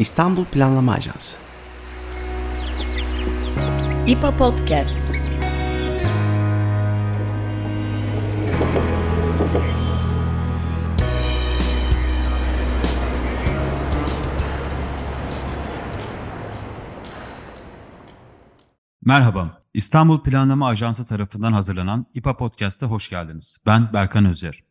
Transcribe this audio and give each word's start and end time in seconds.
İstanbul 0.00 0.44
Planlama 0.44 0.92
Ajansı 0.92 1.38
İPA 4.06 4.36
Podcast 4.36 4.96
Merhaba, 19.04 19.62
İstanbul 19.74 20.22
Planlama 20.22 20.68
Ajansı 20.68 21.06
tarafından 21.06 21.52
hazırlanan 21.52 22.06
İPA 22.14 22.36
Podcast'a 22.36 22.86
hoş 22.86 23.10
geldiniz. 23.10 23.58
Ben 23.66 23.92
Berkan 23.92 24.24
Özer. 24.24 24.64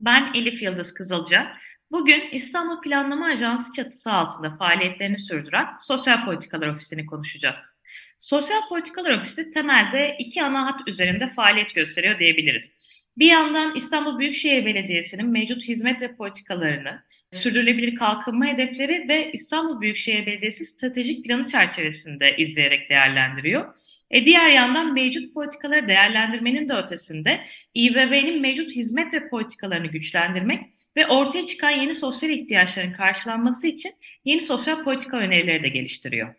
Ben 0.00 0.34
Elif 0.34 0.62
Yıldız 0.62 0.94
Kızılca. 0.94 1.46
Bugün 1.90 2.28
İstanbul 2.32 2.80
Planlama 2.80 3.26
Ajansı 3.26 3.72
çatısı 3.72 4.12
altında 4.12 4.56
faaliyetlerini 4.56 5.18
sürdüren 5.18 5.66
Sosyal 5.80 6.24
Politikalar 6.24 6.68
Ofisi'ni 6.68 7.06
konuşacağız. 7.06 7.76
Sosyal 8.18 8.68
Politikalar 8.68 9.10
Ofisi 9.10 9.50
temelde 9.50 10.16
iki 10.18 10.42
ana 10.42 10.66
hat 10.66 10.80
üzerinde 10.86 11.32
faaliyet 11.32 11.74
gösteriyor 11.74 12.18
diyebiliriz. 12.18 12.74
Bir 13.18 13.26
yandan 13.26 13.74
İstanbul 13.74 14.18
Büyükşehir 14.18 14.66
Belediyesi'nin 14.66 15.26
mevcut 15.26 15.62
hizmet 15.62 16.00
ve 16.00 16.16
politikalarını, 16.16 17.02
sürdürülebilir 17.32 17.94
kalkınma 17.94 18.46
hedefleri 18.46 19.08
ve 19.08 19.32
İstanbul 19.32 19.80
Büyükşehir 19.80 20.26
Belediyesi 20.26 20.64
stratejik 20.64 21.24
planı 21.24 21.46
çerçevesinde 21.46 22.36
izleyerek 22.36 22.90
değerlendiriyor. 22.90 23.74
E 24.10 24.24
diğer 24.24 24.48
yandan 24.48 24.92
mevcut 24.92 25.34
politikaları 25.34 25.88
değerlendirmenin 25.88 26.68
de 26.68 26.74
ötesinde 26.74 27.40
İBB'nin 27.74 28.40
mevcut 28.40 28.70
hizmet 28.70 29.12
ve 29.12 29.28
politikalarını 29.28 29.86
güçlendirmek 29.86 30.62
ve 30.96 31.06
ortaya 31.06 31.46
çıkan 31.46 31.70
yeni 31.70 31.94
sosyal 31.94 32.32
ihtiyaçların 32.32 32.92
karşılanması 32.92 33.66
için 33.66 33.92
yeni 34.24 34.40
sosyal 34.40 34.84
politika 34.84 35.16
önerileri 35.16 35.62
de 35.62 35.68
geliştiriyor. 35.68 36.34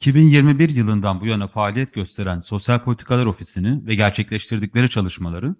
2021 0.00 0.70
yılından 0.70 1.20
bu 1.20 1.26
yana 1.26 1.48
faaliyet 1.48 1.94
gösteren 1.94 2.40
Sosyal 2.40 2.78
Politikalar 2.78 3.26
Ofisi'ni 3.26 3.86
ve 3.86 3.94
gerçekleştirdikleri 3.94 4.90
çalışmaları 4.90 5.54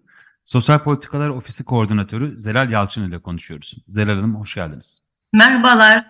Sosyal 0.44 0.78
Politikalar 0.78 1.28
Ofisi 1.28 1.64
Koordinatörü 1.64 2.38
Zelal 2.38 2.70
Yalçın 2.70 3.08
ile 3.08 3.18
konuşuyoruz. 3.18 3.74
Zelal 3.88 4.14
Hanım 4.14 4.34
hoş 4.34 4.54
geldiniz. 4.54 5.02
Merhabalar. 5.32 6.06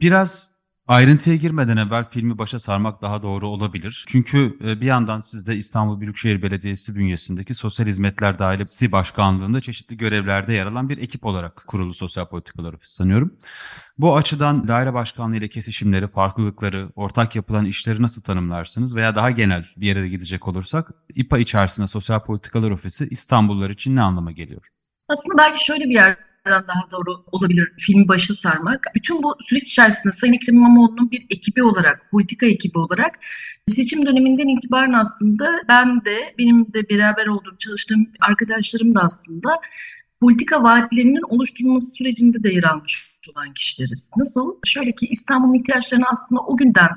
Biraz 0.00 0.59
Ayrıntıya 0.90 1.36
girmeden 1.36 1.76
evvel 1.76 2.04
filmi 2.10 2.38
başa 2.38 2.58
sarmak 2.58 3.02
daha 3.02 3.22
doğru 3.22 3.48
olabilir. 3.48 4.04
Çünkü 4.08 4.58
e, 4.64 4.80
bir 4.80 4.86
yandan 4.86 5.20
siz 5.20 5.46
de 5.46 5.56
İstanbul 5.56 6.00
Büyükşehir 6.00 6.42
Belediyesi 6.42 6.96
bünyesindeki 6.96 7.54
Sosyal 7.54 7.86
Hizmetler 7.86 8.38
Dairesi 8.38 8.92
Başkanlığı'nda 8.92 9.60
çeşitli 9.60 9.96
görevlerde 9.96 10.52
yer 10.52 10.66
alan 10.66 10.88
bir 10.88 10.98
ekip 10.98 11.26
olarak 11.26 11.66
kurulu 11.66 11.94
Sosyal 11.94 12.26
Politikalar 12.26 12.72
Ofisi 12.72 12.94
sanıyorum. 12.94 13.34
Bu 13.98 14.16
açıdan 14.16 14.68
daire 14.68 14.94
başkanlığı 14.94 15.36
ile 15.36 15.48
kesişimleri, 15.48 16.08
farklılıkları, 16.08 16.88
ortak 16.96 17.36
yapılan 17.36 17.64
işleri 17.64 18.02
nasıl 18.02 18.22
tanımlarsınız 18.22 18.96
veya 18.96 19.14
daha 19.14 19.30
genel 19.30 19.66
bir 19.76 19.86
yere 19.86 20.02
de 20.02 20.08
gidecek 20.08 20.48
olursak 20.48 20.90
İPA 21.14 21.38
içerisinde 21.38 21.86
Sosyal 21.86 22.20
Politikalar 22.20 22.70
Ofisi 22.70 23.08
İstanbullular 23.10 23.70
için 23.70 23.96
ne 23.96 24.02
anlama 24.02 24.32
geliyor? 24.32 24.68
Aslında 25.08 25.38
belki 25.38 25.64
şöyle 25.64 25.84
bir 25.84 25.94
yer 25.94 26.29
daha 26.50 26.90
doğru 26.90 27.24
olabilir 27.32 27.72
filmi 27.78 28.08
başı 28.08 28.34
sarmak. 28.34 28.86
Bütün 28.94 29.22
bu 29.22 29.36
süreç 29.40 29.62
içerisinde 29.62 30.12
Sayın 30.12 30.34
Ekrem 30.34 30.56
İmamoğlu'nun 30.56 31.10
bir 31.10 31.26
ekibi 31.30 31.62
olarak, 31.62 32.10
politika 32.10 32.46
ekibi 32.46 32.78
olarak 32.78 33.18
seçim 33.66 34.06
döneminden 34.06 34.48
itibaren 34.48 34.92
aslında 34.92 35.46
ben 35.68 36.04
de, 36.04 36.34
benim 36.38 36.72
de 36.72 36.88
beraber 36.88 37.26
olduğum, 37.26 37.56
çalıştığım 37.58 38.06
arkadaşlarım 38.20 38.94
da 38.94 39.00
aslında 39.00 39.60
politika 40.20 40.62
vaatlerinin 40.62 41.34
oluşturulması 41.34 41.90
sürecinde 41.90 42.42
de 42.42 42.52
yer 42.52 42.62
almış 42.62 43.10
olan 43.34 43.54
kişileriz. 43.54 44.10
Nasıl? 44.16 44.56
Şöyle 44.64 44.92
ki 44.92 45.06
İstanbul'un 45.06 45.54
ihtiyaçlarını 45.54 46.04
aslında 46.12 46.40
o 46.40 46.56
günden 46.56 46.90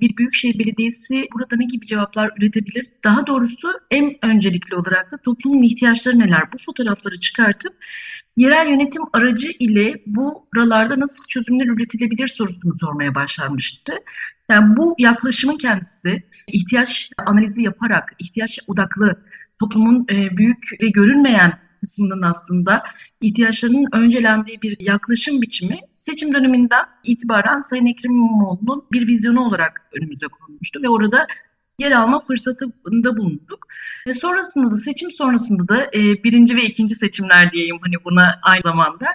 bir 0.00 0.16
büyükşehir 0.16 0.58
belediyesi 0.58 1.28
burada 1.34 1.56
ne 1.56 1.64
gibi 1.64 1.86
cevaplar 1.86 2.30
üretebilir? 2.38 2.86
Daha 3.04 3.26
doğrusu 3.26 3.68
en 3.90 4.24
öncelikli 4.24 4.76
olarak 4.76 5.12
da 5.12 5.16
toplumun 5.16 5.62
ihtiyaçları 5.62 6.18
neler? 6.18 6.52
Bu 6.52 6.58
fotoğrafları 6.58 7.20
çıkartıp 7.20 7.72
yerel 8.36 8.68
yönetim 8.68 9.02
aracı 9.12 9.48
ile 9.58 10.02
bu 10.06 10.46
buralarda 10.54 11.00
nasıl 11.00 11.26
çözümler 11.28 11.66
üretilebilir 11.66 12.28
sorusunu 12.28 12.74
sormaya 12.74 13.14
başlanmıştı. 13.14 13.92
Yani 14.48 14.76
bu 14.76 14.94
yaklaşımın 14.98 15.58
kendisi 15.58 16.22
ihtiyaç 16.46 17.10
analizi 17.26 17.62
yaparak, 17.62 18.14
ihtiyaç 18.18 18.58
odaklı 18.66 19.16
toplumun 19.60 20.06
e, 20.10 20.36
büyük 20.36 20.68
ve 20.80 20.88
görünmeyen 20.88 21.52
kısmının 21.82 22.22
aslında 22.22 22.82
ihtiyaçlarının 23.20 23.86
öncelendiği 23.92 24.62
bir 24.62 24.76
yaklaşım 24.80 25.42
biçimi 25.42 25.78
seçim 25.96 26.34
döneminden 26.34 26.84
itibaren 27.04 27.60
Sayın 27.60 27.86
Ekrem 27.86 28.12
İmamoğlu'nun 28.12 28.84
bir 28.92 29.08
vizyonu 29.08 29.40
olarak 29.40 29.90
önümüze 29.92 30.26
konulmuştu 30.26 30.82
ve 30.82 30.88
orada 30.88 31.26
yer 31.78 31.92
alma 31.92 32.20
fırsatında 32.20 33.16
bulunduk. 33.16 33.66
E 34.06 34.14
sonrasında 34.14 34.70
da 34.70 34.76
seçim 34.76 35.10
sonrasında 35.10 35.68
da 35.68 35.84
e, 35.86 36.24
birinci 36.24 36.56
ve 36.56 36.64
ikinci 36.64 36.94
seçimler 36.94 37.52
diyeyim 37.52 37.78
hani 37.82 37.94
buna 38.04 38.40
aynı 38.42 38.62
zamanda. 38.62 39.06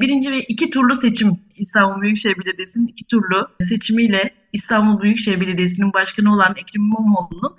Birinci 0.00 0.30
ve 0.30 0.42
iki 0.42 0.70
turlu 0.70 0.94
seçim 0.94 1.40
İstanbul 1.56 2.02
Büyükşehir 2.02 2.36
Belediyesi'nin 2.38 2.86
iki 2.86 3.04
turlu 3.04 3.48
seçimiyle 3.60 4.34
İstanbul 4.52 5.02
Büyükşehir 5.02 5.40
Belediyesi'nin 5.40 5.92
başkanı 5.92 6.34
olan 6.34 6.50
Ekrem 6.50 6.82
İmamoğlu'nun 6.82 7.56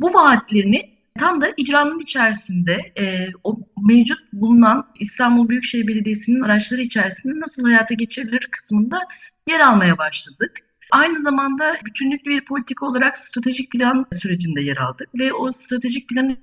bu 0.00 0.14
vaatlerini 0.14 0.95
Tam 1.18 1.40
da 1.40 1.52
icranın 1.56 2.00
içerisinde 2.00 2.92
e, 2.98 3.26
o 3.44 3.58
mevcut 3.88 4.18
bulunan 4.32 4.86
İstanbul 5.00 5.48
Büyükşehir 5.48 5.86
Belediyesi'nin 5.86 6.40
araçları 6.40 6.80
içerisinde 6.80 7.40
nasıl 7.40 7.64
hayata 7.64 7.94
geçirilir 7.94 8.48
kısmında 8.50 9.00
yer 9.48 9.60
almaya 9.60 9.98
başladık. 9.98 10.52
Aynı 10.90 11.20
zamanda 11.20 11.76
bütünlüklü 11.84 12.30
bir 12.30 12.44
politika 12.44 12.86
olarak 12.86 13.18
stratejik 13.18 13.70
plan 13.70 14.06
sürecinde 14.12 14.60
yer 14.60 14.76
aldık 14.76 15.08
ve 15.14 15.32
o 15.32 15.52
stratejik 15.52 16.08
planın 16.08 16.38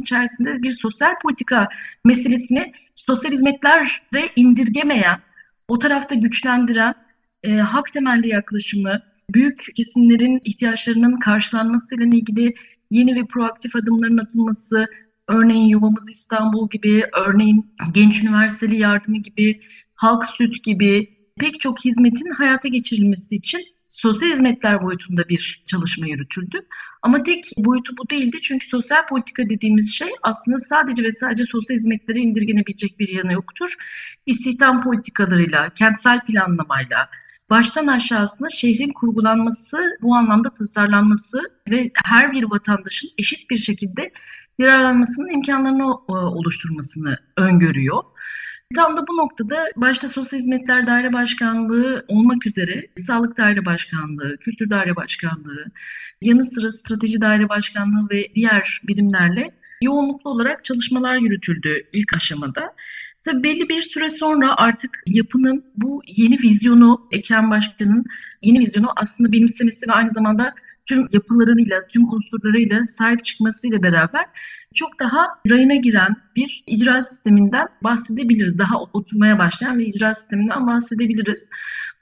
içerisinde 0.00 0.62
bir 0.62 0.70
sosyal 0.70 1.14
politika 1.22 1.68
meselesini 2.04 2.72
sosyal 2.96 3.32
hizmetlere 3.32 4.28
indirgemeyen, 4.36 5.20
o 5.68 5.78
tarafta 5.78 6.14
güçlendiren, 6.14 6.94
e, 7.42 7.56
hak 7.56 7.92
temelli 7.92 8.28
yaklaşımı, 8.28 9.02
büyük 9.30 9.76
kesimlerin 9.76 10.40
ihtiyaçlarının 10.44 11.18
karşılanmasıyla 11.18 12.06
ilgili 12.06 12.54
yeni 12.90 13.16
ve 13.16 13.26
proaktif 13.26 13.76
adımların 13.76 14.18
atılması, 14.18 14.86
örneğin 15.28 15.68
Yuvamız 15.68 16.10
İstanbul 16.10 16.70
gibi, 16.70 17.04
örneğin 17.26 17.74
Genç 17.92 18.22
Üniversiteli 18.22 18.76
Yardımı 18.76 19.16
gibi, 19.16 19.60
Halk 19.94 20.26
Süt 20.26 20.64
gibi 20.64 21.08
pek 21.40 21.60
çok 21.60 21.84
hizmetin 21.84 22.30
hayata 22.30 22.68
geçirilmesi 22.68 23.36
için 23.36 23.60
sosyal 23.88 24.30
hizmetler 24.30 24.82
boyutunda 24.82 25.28
bir 25.28 25.64
çalışma 25.66 26.06
yürütüldü. 26.06 26.66
Ama 27.02 27.22
tek 27.22 27.44
boyutu 27.56 27.96
bu 27.96 28.10
değildi 28.10 28.38
çünkü 28.42 28.66
sosyal 28.66 29.06
politika 29.06 29.48
dediğimiz 29.48 29.94
şey 29.94 30.08
aslında 30.22 30.58
sadece 30.58 31.02
ve 31.02 31.10
sadece 31.10 31.44
sosyal 31.44 31.76
hizmetlere 31.76 32.18
indirgenebilecek 32.18 32.98
bir 32.98 33.08
yanı 33.08 33.32
yoktur. 33.32 33.74
İstihdam 34.26 34.84
politikalarıyla, 34.84 35.70
kentsel 35.70 36.20
planlamayla, 36.20 37.08
baştan 37.54 37.86
aşağısına 37.86 38.48
şehrin 38.48 38.92
kurgulanması, 38.92 39.78
bu 40.02 40.14
anlamda 40.14 40.52
tasarlanması 40.52 41.40
ve 41.70 41.90
her 42.04 42.32
bir 42.32 42.42
vatandaşın 42.42 43.10
eşit 43.18 43.50
bir 43.50 43.56
şekilde 43.56 44.12
yararlanmasının 44.58 45.30
imkanlarını 45.34 45.82
e, 45.82 46.12
oluşturmasını 46.12 47.18
öngörüyor. 47.36 48.02
Tam 48.74 48.96
da 48.96 49.06
bu 49.08 49.16
noktada 49.16 49.56
başta 49.76 50.08
Sosyal 50.08 50.40
Hizmetler 50.40 50.86
Daire 50.86 51.12
Başkanlığı 51.12 52.04
olmak 52.08 52.46
üzere 52.46 52.86
Sağlık 52.96 53.38
Daire 53.38 53.64
Başkanlığı, 53.64 54.36
Kültür 54.36 54.70
Daire 54.70 54.96
Başkanlığı, 54.96 55.64
yanı 56.22 56.44
sıra 56.44 56.72
Strateji 56.72 57.20
Daire 57.20 57.48
Başkanlığı 57.48 58.10
ve 58.10 58.34
diğer 58.34 58.80
birimlerle 58.88 59.50
yoğunluklu 59.82 60.30
olarak 60.30 60.64
çalışmalar 60.64 61.16
yürütüldü 61.16 61.86
ilk 61.92 62.14
aşamada. 62.14 62.74
Tabii 63.24 63.42
belli 63.42 63.68
bir 63.68 63.82
süre 63.82 64.10
sonra 64.10 64.54
artık 64.56 65.02
yapının 65.06 65.64
bu 65.76 66.02
yeni 66.06 66.38
vizyonu, 66.38 67.08
Ekrem 67.12 67.50
Başkan'ın 67.50 68.04
yeni 68.42 68.58
vizyonu 68.58 68.88
aslında 68.96 69.32
benimsemesi 69.32 69.88
ve 69.88 69.92
aynı 69.92 70.10
zamanda 70.10 70.54
tüm 70.86 71.08
yapılarıyla, 71.12 71.86
tüm 71.86 72.12
unsurlarıyla 72.12 72.84
sahip 72.84 73.24
çıkmasıyla 73.24 73.82
beraber 73.82 74.24
çok 74.74 75.00
daha 75.00 75.26
rayına 75.50 75.74
giren 75.74 76.16
bir 76.36 76.64
icra 76.66 77.02
sisteminden 77.02 77.68
bahsedebiliriz. 77.84 78.58
Daha 78.58 78.80
oturmaya 78.92 79.38
başlayan 79.38 79.78
bir 79.78 79.86
icra 79.86 80.14
sisteminden 80.14 80.66
bahsedebiliriz. 80.66 81.50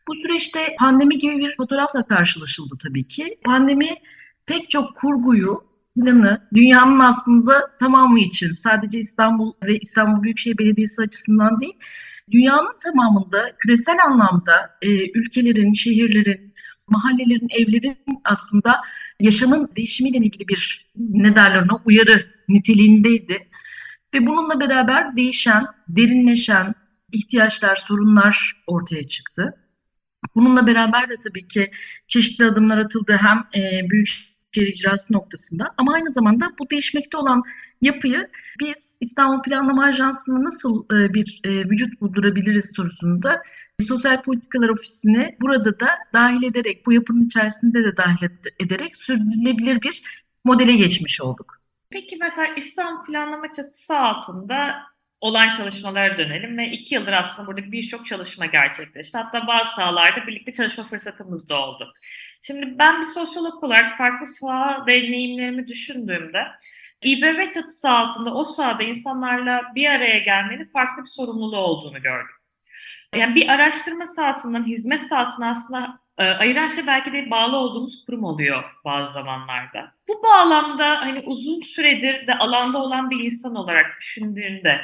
Bu 0.09 0.15
süreçte 0.15 0.75
pandemi 0.79 1.19
gibi 1.19 1.39
bir 1.39 1.57
fotoğrafla 1.57 2.07
karşılaşıldı 2.07 2.75
tabii 2.83 3.05
ki. 3.05 3.39
Pandemi 3.45 3.89
pek 4.47 4.71
çok 4.71 4.97
kurguyu, 4.97 5.65
planı 5.95 6.49
dünyanın 6.55 6.99
aslında 6.99 7.77
tamamı 7.81 8.21
için 8.21 8.53
sadece 8.53 8.99
İstanbul 8.99 9.53
ve 9.65 9.79
İstanbul 9.79 10.23
Büyükşehir 10.23 10.59
Belediyesi 10.59 11.03
açısından 11.03 11.61
değil, 11.61 11.77
dünyanın 12.31 12.79
tamamında 12.85 13.57
küresel 13.59 13.97
anlamda 14.07 14.79
e, 14.83 15.19
ülkelerin, 15.19 15.73
şehirlerin, 15.73 16.55
mahallelerin, 16.89 17.49
evlerin 17.51 17.97
aslında 18.25 18.81
yaşamın 19.21 19.71
değişimiyle 19.77 20.19
ilgili 20.19 20.49
bir 20.49 20.93
ne 20.97 21.37
derler 21.37 21.63
ona 21.63 21.81
uyarı 21.85 22.27
niteliğindeydi. 22.49 23.49
Ve 24.15 24.27
bununla 24.27 24.61
beraber 24.61 25.17
değişen, 25.17 25.67
derinleşen 25.89 26.75
ihtiyaçlar, 27.13 27.77
sorunlar 27.77 28.63
ortaya 28.67 29.03
çıktı. 29.03 29.55
Bununla 30.35 30.67
beraber 30.67 31.11
de 31.11 31.17
tabii 31.17 31.49
ki 31.49 31.71
çeşitli 32.09 32.45
adımlar 32.45 32.79
atıldı 32.79 33.19
hem 33.21 33.63
e, 33.63 33.91
büyük 33.91 34.32
şehir 34.55 34.67
icrası 34.67 35.15
noktasında 35.15 35.75
ama 35.77 35.95
aynı 35.95 36.11
zamanda 36.11 36.53
bu 36.59 36.71
değişmekte 36.71 37.17
olan 37.17 37.43
yapıyı 37.81 38.29
biz 38.61 38.99
İstanbul 39.01 39.43
Planlama 39.43 39.85
Ajansı'na 39.85 40.45
nasıl 40.45 40.85
e, 40.85 41.15
bir 41.15 41.41
e, 41.45 41.51
vücut 41.51 42.01
buldurabiliriz 42.01 42.73
sorusunda 42.77 43.43
Sosyal 43.81 44.23
Politikalar 44.23 44.69
Ofisi'ni 44.69 45.37
burada 45.41 45.81
da 45.81 45.89
dahil 46.13 46.43
ederek, 46.43 46.87
bu 46.87 46.93
yapının 46.93 47.27
içerisinde 47.27 47.85
de 47.85 47.97
dahil 47.97 48.29
ederek 48.61 48.97
sürdürülebilir 48.97 49.83
bir 49.83 50.03
modele 50.45 50.77
geçmiş 50.77 51.21
olduk. 51.21 51.59
Peki 51.91 52.17
mesela 52.21 52.55
İstanbul 52.57 53.05
Planlama 53.05 53.51
çatısı 53.51 53.97
altında 53.97 54.75
olan 55.21 55.53
çalışmalara 55.53 56.19
dönelim 56.19 56.59
ve 56.59 56.69
iki 56.69 56.95
yıldır 56.95 57.13
aslında 57.13 57.49
burada 57.49 57.73
birçok 57.73 58.07
çalışma 58.07 58.47
gerçekleşti. 58.47 59.19
Hatta 59.19 59.47
bazı 59.47 59.75
sahalarda 59.75 60.27
birlikte 60.27 60.53
çalışma 60.53 60.85
fırsatımız 60.85 61.49
da 61.49 61.57
oldu. 61.57 61.93
Şimdi 62.43 62.79
ben 62.79 63.01
bir 63.01 63.05
sosyolog 63.05 63.65
olarak 63.65 63.99
farklı 63.99 64.27
saha 64.27 64.87
deneyimlerimi 64.87 65.69
düşündüğümde 65.69 66.47
İBB 67.03 67.53
çatısı 67.53 67.91
altında 67.91 68.35
o 68.35 68.45
sahada 68.45 68.83
insanlarla 68.83 69.63
bir 69.75 69.87
araya 69.87 70.19
gelmenin 70.19 70.65
farklı 70.65 71.03
bir 71.03 71.09
sorumluluğu 71.09 71.57
olduğunu 71.57 72.03
gördüm. 72.03 72.35
Yani 73.15 73.35
bir 73.35 73.49
araştırma 73.49 74.07
sahasından 74.07 74.67
hizmet 74.67 75.01
sahasına 75.01 75.51
aslında 75.51 75.99
e, 76.19 76.25
ayıran 76.25 76.67
şey 76.67 76.87
belki 76.87 77.13
de 77.13 77.31
bağlı 77.31 77.57
olduğumuz 77.57 78.05
kurum 78.07 78.25
oluyor 78.25 78.65
bazı 78.85 79.13
zamanlarda. 79.13 79.95
Bu 80.09 80.23
bağlamda 80.23 81.01
hani 81.01 81.21
uzun 81.27 81.61
süredir 81.61 82.27
de 82.27 82.35
alanda 82.35 82.79
olan 82.83 83.11
bir 83.11 83.25
insan 83.25 83.55
olarak 83.55 83.87
düşündüğünde 84.01 84.81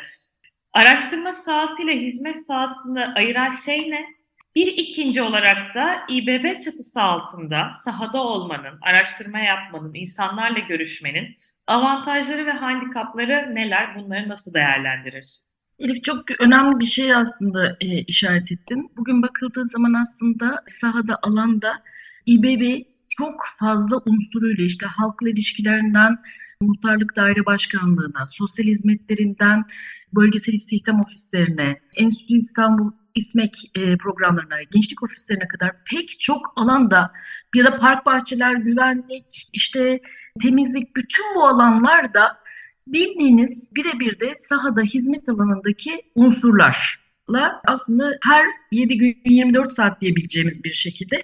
araştırma 0.72 1.32
sahasıyla 1.32 1.92
hizmet 1.92 2.46
sahasını 2.46 3.14
ayıran 3.14 3.52
şey 3.52 3.90
ne? 3.90 4.17
Bir 4.54 4.66
ikinci 4.66 5.22
olarak 5.22 5.74
da 5.74 5.96
İBB 6.08 6.60
çatısı 6.60 7.02
altında 7.02 7.70
sahada 7.84 8.22
olmanın, 8.22 8.78
araştırma 8.82 9.38
yapmanın, 9.38 9.94
insanlarla 9.94 10.58
görüşmenin 10.58 11.34
avantajları 11.66 12.46
ve 12.46 12.50
handikapları 12.50 13.54
neler? 13.54 13.96
Bunları 13.96 14.28
nasıl 14.28 14.54
değerlendirirsin? 14.54 15.48
Elif 15.78 16.04
çok 16.04 16.40
önemli 16.40 16.80
bir 16.80 16.84
şey 16.84 17.14
aslında 17.14 17.76
e, 17.80 17.86
işaret 18.02 18.52
ettin. 18.52 18.90
Bugün 18.96 19.22
bakıldığı 19.22 19.66
zaman 19.66 19.94
aslında 19.94 20.62
sahada, 20.66 21.18
alanda 21.22 21.82
İBB 22.26 22.82
çok 23.08 23.34
fazla 23.58 23.96
unsuruyla 24.06 24.64
işte 24.64 24.86
halkla 24.86 25.28
ilişkilerinden 25.28 26.18
muhtarlık 26.60 27.16
daire 27.16 27.46
başkanlığına, 27.46 28.26
sosyal 28.26 28.66
hizmetlerinden 28.66 29.64
bölgesel 30.12 30.52
istihdam 30.52 31.00
ofislerine, 31.00 31.80
Enstitü 31.94 32.34
İstanbul 32.34 32.92
İSMEK 33.18 33.54
e, 33.74 33.96
programlarına, 33.96 34.62
gençlik 34.62 35.02
ofislerine 35.02 35.48
kadar 35.48 35.84
pek 35.84 36.20
çok 36.20 36.52
alanda 36.56 37.12
ya 37.54 37.64
da 37.64 37.76
park 37.76 38.06
bahçeler, 38.06 38.54
güvenlik, 38.54 39.48
işte 39.52 40.00
temizlik 40.42 40.96
bütün 40.96 41.34
bu 41.34 41.46
alanlarda 41.46 42.38
bildiğiniz 42.86 43.72
birebir 43.76 44.20
de 44.20 44.32
sahada 44.36 44.80
hizmet 44.80 45.28
alanındaki 45.28 46.02
unsurlarla 46.14 47.62
aslında 47.66 48.18
her 48.22 48.46
7 48.72 48.98
gün 48.98 49.22
24 49.26 49.72
saat 49.72 50.00
diyebileceğimiz 50.00 50.64
bir 50.64 50.72
şekilde 50.72 51.22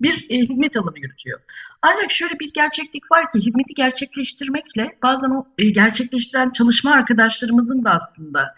bir 0.00 0.26
e, 0.30 0.36
hizmet 0.36 0.76
alanı 0.76 0.98
yürütüyor. 0.98 1.40
Ancak 1.82 2.10
şöyle 2.10 2.38
bir 2.38 2.52
gerçeklik 2.52 3.12
var 3.12 3.30
ki 3.30 3.38
hizmeti 3.38 3.74
gerçekleştirmekle 3.74 4.98
bazen 5.02 5.30
o 5.30 5.46
e, 5.58 5.70
gerçekleştiren 5.70 6.48
çalışma 6.48 6.90
arkadaşlarımızın 6.90 7.84
da 7.84 7.90
aslında 7.90 8.54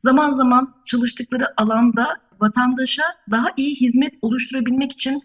zaman 0.00 0.30
zaman 0.30 0.74
çalıştıkları 0.84 1.46
alanda 1.56 2.16
vatandaşa 2.40 3.02
daha 3.30 3.46
iyi 3.56 3.74
hizmet 3.74 4.14
oluşturabilmek 4.22 4.92
için 4.92 5.22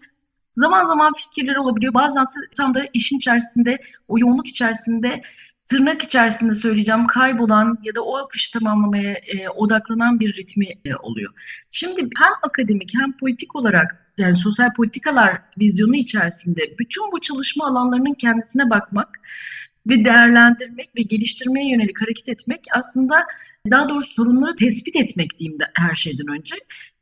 zaman 0.52 0.84
zaman 0.84 1.12
fikirleri 1.12 1.58
olabiliyor. 1.58 1.94
Bazen 1.94 2.24
tam 2.56 2.74
da 2.74 2.86
işin 2.92 3.16
içerisinde, 3.16 3.78
o 4.08 4.18
yoğunluk 4.18 4.46
içerisinde 4.46 5.22
tırnak 5.66 6.02
içerisinde 6.02 6.54
söyleyeceğim 6.54 7.06
kaybolan 7.06 7.78
ya 7.82 7.94
da 7.94 8.02
o 8.04 8.16
akış 8.16 8.48
tamamlamaya 8.48 9.12
e, 9.12 9.48
odaklanan 9.48 10.20
bir 10.20 10.36
ritmi 10.36 10.66
e, 10.84 10.96
oluyor. 10.96 11.32
Şimdi 11.70 12.00
hem 12.00 12.32
akademik 12.42 12.92
hem 13.00 13.12
politik 13.16 13.56
olarak 13.56 14.12
yani 14.18 14.36
sosyal 14.36 14.72
politikalar 14.72 15.42
vizyonu 15.58 15.96
içerisinde 15.96 16.78
bütün 16.78 17.12
bu 17.12 17.20
çalışma 17.20 17.66
alanlarının 17.66 18.14
kendisine 18.14 18.70
bakmak 18.70 19.20
ve 19.86 20.04
değerlendirmek 20.04 20.90
ve 20.98 21.02
geliştirmeye 21.02 21.70
yönelik 21.70 22.02
hareket 22.02 22.28
etmek 22.28 22.64
aslında 22.72 23.26
daha 23.70 23.88
doğrusu 23.88 24.14
sorunları 24.14 24.56
tespit 24.56 24.96
etmek 24.96 25.38
diyeyim 25.38 25.60
de 25.60 25.64
her 25.74 25.94
şeyden 25.94 26.26
önce 26.26 26.56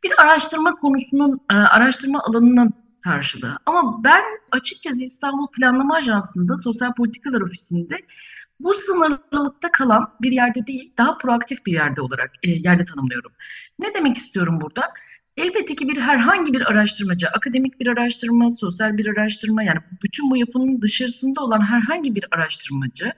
bir 0.05 0.23
araştırma 0.23 0.75
konusunun 0.75 1.41
e, 1.53 1.55
araştırma 1.55 2.23
alanının 2.23 2.73
karşılığı. 3.01 3.59
Ama 3.67 4.05
ben 4.05 4.23
açıkçası 4.53 5.05
İstanbul 5.05 5.47
Planlama 5.47 5.97
Ajansı'nda 5.97 6.57
Sosyal 6.57 6.95
Politikalar 6.95 7.41
Ofisi'nde 7.41 7.97
bu 8.61 8.75
sınırlılıkta 8.75 9.73
kalan 9.73 10.11
bir 10.23 10.33
yerde 10.33 10.67
değil, 10.67 10.93
daha 10.99 11.19
proaktif 11.19 11.67
bir 11.67 11.73
yerde 11.73 12.01
olarak 12.01 12.33
e, 12.43 12.51
yerde 12.51 12.85
tanımlıyorum. 12.85 13.33
Ne 13.79 13.95
demek 13.95 14.17
istiyorum 14.17 14.61
burada? 14.61 14.83
Elbette 15.37 15.75
ki 15.77 15.89
bir 15.89 16.01
herhangi 16.01 16.53
bir 16.53 16.71
araştırmacı, 16.71 17.29
akademik 17.29 17.81
bir 17.81 17.87
araştırma, 17.87 18.51
sosyal 18.51 18.99
bir 18.99 19.07
araştırma 19.07 19.63
yani 19.63 19.79
bütün 20.03 20.31
bu 20.31 20.37
yapının 20.37 20.83
dışarısında 20.83 21.41
olan 21.41 21.61
herhangi 21.61 22.15
bir 22.15 22.25
araştırmacı 22.31 23.13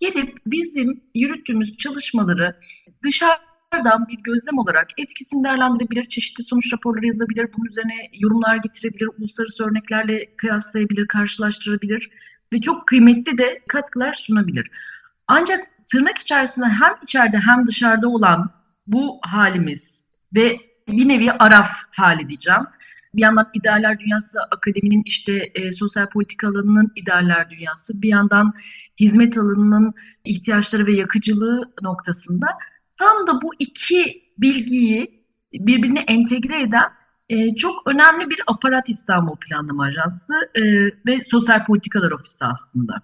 gelip 0.00 0.38
bizim 0.46 1.00
yürüttüğümüz 1.14 1.76
çalışmaları 1.76 2.56
dışarıdan 3.04 4.08
bir 4.08 4.18
gözlem 4.22 4.58
olarak 4.58 4.88
etkisini 4.98 5.44
değerlendirebilir, 5.44 6.08
çeşitli 6.08 6.44
sonuç 6.44 6.72
raporları 6.72 7.06
yazabilir, 7.06 7.48
bunun 7.56 7.68
üzerine 7.68 8.10
yorumlar 8.12 8.56
getirebilir, 8.56 9.08
uluslararası 9.18 9.64
örneklerle 9.64 10.36
kıyaslayabilir, 10.36 11.06
karşılaştırabilir 11.06 12.10
ve 12.52 12.60
çok 12.60 12.86
kıymetli 12.86 13.38
de 13.38 13.60
katkılar 13.68 14.14
sunabilir. 14.14 14.70
Ancak 15.28 15.60
tırnak 15.86 16.18
içerisinde 16.18 16.66
hem 16.66 16.92
içeride 17.02 17.38
hem 17.38 17.66
dışarıda 17.66 18.08
olan 18.08 18.50
bu 18.86 19.18
halimiz 19.22 20.08
ve 20.34 20.58
bir 20.88 21.08
nevi 21.08 21.32
araf 21.32 21.70
hali 21.90 22.28
diyeceğim. 22.28 22.62
Bir 23.16 23.22
yandan 23.22 23.50
idealler 23.54 23.98
dünyası 23.98 24.38
akademinin 24.50 25.02
işte 25.04 25.52
e, 25.54 25.72
sosyal 25.72 26.08
politika 26.08 26.48
alanının 26.48 26.92
idealler 26.96 27.50
dünyası, 27.50 28.02
bir 28.02 28.08
yandan 28.08 28.52
hizmet 29.00 29.38
alanının 29.38 29.94
ihtiyaçları 30.24 30.86
ve 30.86 30.92
yakıcılığı 30.92 31.72
noktasında 31.82 32.46
tam 32.98 33.26
da 33.26 33.42
bu 33.42 33.50
iki 33.58 34.22
bilgiyi 34.38 35.24
birbirine 35.52 36.00
entegre 36.00 36.62
eden 36.62 36.92
e, 37.28 37.54
çok 37.54 37.86
önemli 37.86 38.30
bir 38.30 38.42
aparat 38.46 38.88
İstanbul 38.88 39.36
Planlama 39.36 39.84
Ajansı 39.84 40.34
e, 40.54 40.62
ve 41.06 41.20
Sosyal 41.20 41.66
Politikalar 41.66 42.10
Ofisi 42.10 42.44
aslında. 42.44 42.94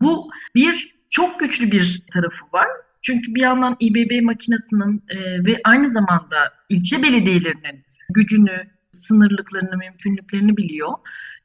Bu 0.00 0.30
bir 0.54 0.94
çok 1.10 1.40
güçlü 1.40 1.72
bir 1.72 2.02
tarafı 2.12 2.44
var. 2.52 2.68
Çünkü 3.02 3.34
bir 3.34 3.40
yandan 3.40 3.76
İBB 3.80 4.24
makinesinin 4.24 5.04
e, 5.08 5.44
ve 5.44 5.60
aynı 5.64 5.88
zamanda 5.88 6.36
ilçe 6.68 7.02
belediyelerinin 7.02 7.84
gücünü, 8.10 8.73
sınırlıklarını, 8.94 9.76
mümkünlüklerini 9.76 10.56
biliyor. 10.56 10.92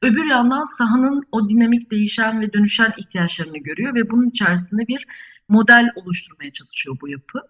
Öbür 0.02 0.24
yandan 0.24 0.64
sahanın 0.78 1.22
o 1.32 1.48
dinamik 1.48 1.90
değişen 1.90 2.40
ve 2.40 2.52
dönüşen 2.52 2.92
ihtiyaçlarını 2.96 3.58
görüyor 3.58 3.94
ve 3.94 4.10
bunun 4.10 4.28
içerisinde 4.28 4.88
bir 4.88 5.06
model 5.48 5.90
oluşturmaya 5.94 6.52
çalışıyor 6.52 6.96
bu 7.00 7.08
yapı. 7.08 7.40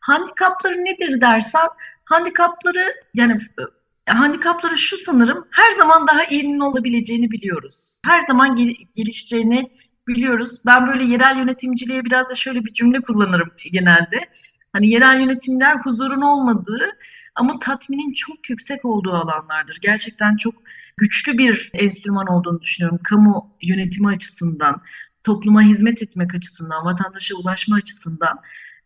Handikapları 0.00 0.74
nedir 0.74 1.20
dersen, 1.20 1.68
handikapları 2.04 2.94
yani 3.14 3.38
handikapları 4.08 4.76
şu 4.76 4.96
sanırım 4.96 5.46
her 5.50 5.70
zaman 5.70 6.06
daha 6.06 6.24
iyinin 6.24 6.60
olabileceğini 6.60 7.30
biliyoruz. 7.30 8.00
Her 8.04 8.20
zaman 8.20 8.56
gel- 8.56 8.74
gelişeceğini 8.94 9.70
biliyoruz. 10.08 10.60
Ben 10.66 10.86
böyle 10.88 11.04
yerel 11.04 11.36
yönetimciliğe 11.36 12.04
biraz 12.04 12.30
da 12.30 12.34
şöyle 12.34 12.64
bir 12.64 12.72
cümle 12.72 13.00
kullanırım 13.00 13.50
genelde. 13.72 14.20
Hani 14.72 14.90
yerel 14.90 15.20
yönetimler 15.20 15.76
huzurun 15.76 16.20
olmadığı 16.20 16.90
ama 17.38 17.58
tatminin 17.58 18.12
çok 18.12 18.50
yüksek 18.50 18.84
olduğu 18.84 19.12
alanlardır. 19.12 19.78
Gerçekten 19.82 20.36
çok 20.36 20.54
güçlü 20.96 21.38
bir 21.38 21.70
enstrüman 21.74 22.26
olduğunu 22.26 22.60
düşünüyorum 22.60 23.00
kamu 23.04 23.56
yönetimi 23.62 24.08
açısından, 24.08 24.82
topluma 25.24 25.62
hizmet 25.62 26.02
etmek 26.02 26.34
açısından, 26.34 26.84
vatandaşa 26.84 27.34
ulaşma 27.34 27.76
açısından 27.76 28.38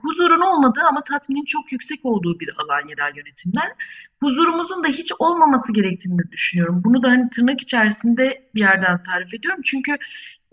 huzurun 0.02 0.40
olmadığı 0.40 0.80
ama 0.80 1.04
tatminin 1.04 1.44
çok 1.44 1.72
yüksek 1.72 2.00
olduğu 2.04 2.40
bir 2.40 2.50
alan 2.58 2.88
yerel 2.88 3.16
yönetimler. 3.16 3.72
Huzurumuzun 4.20 4.84
da 4.84 4.88
hiç 4.88 5.12
olmaması 5.18 5.72
gerektiğini 5.72 6.30
düşünüyorum. 6.32 6.82
Bunu 6.84 7.02
da 7.02 7.08
hani 7.08 7.30
tırnak 7.30 7.60
içerisinde 7.60 8.50
bir 8.54 8.60
yerden 8.60 9.02
tarif 9.02 9.34
ediyorum. 9.34 9.60
Çünkü 9.64 9.96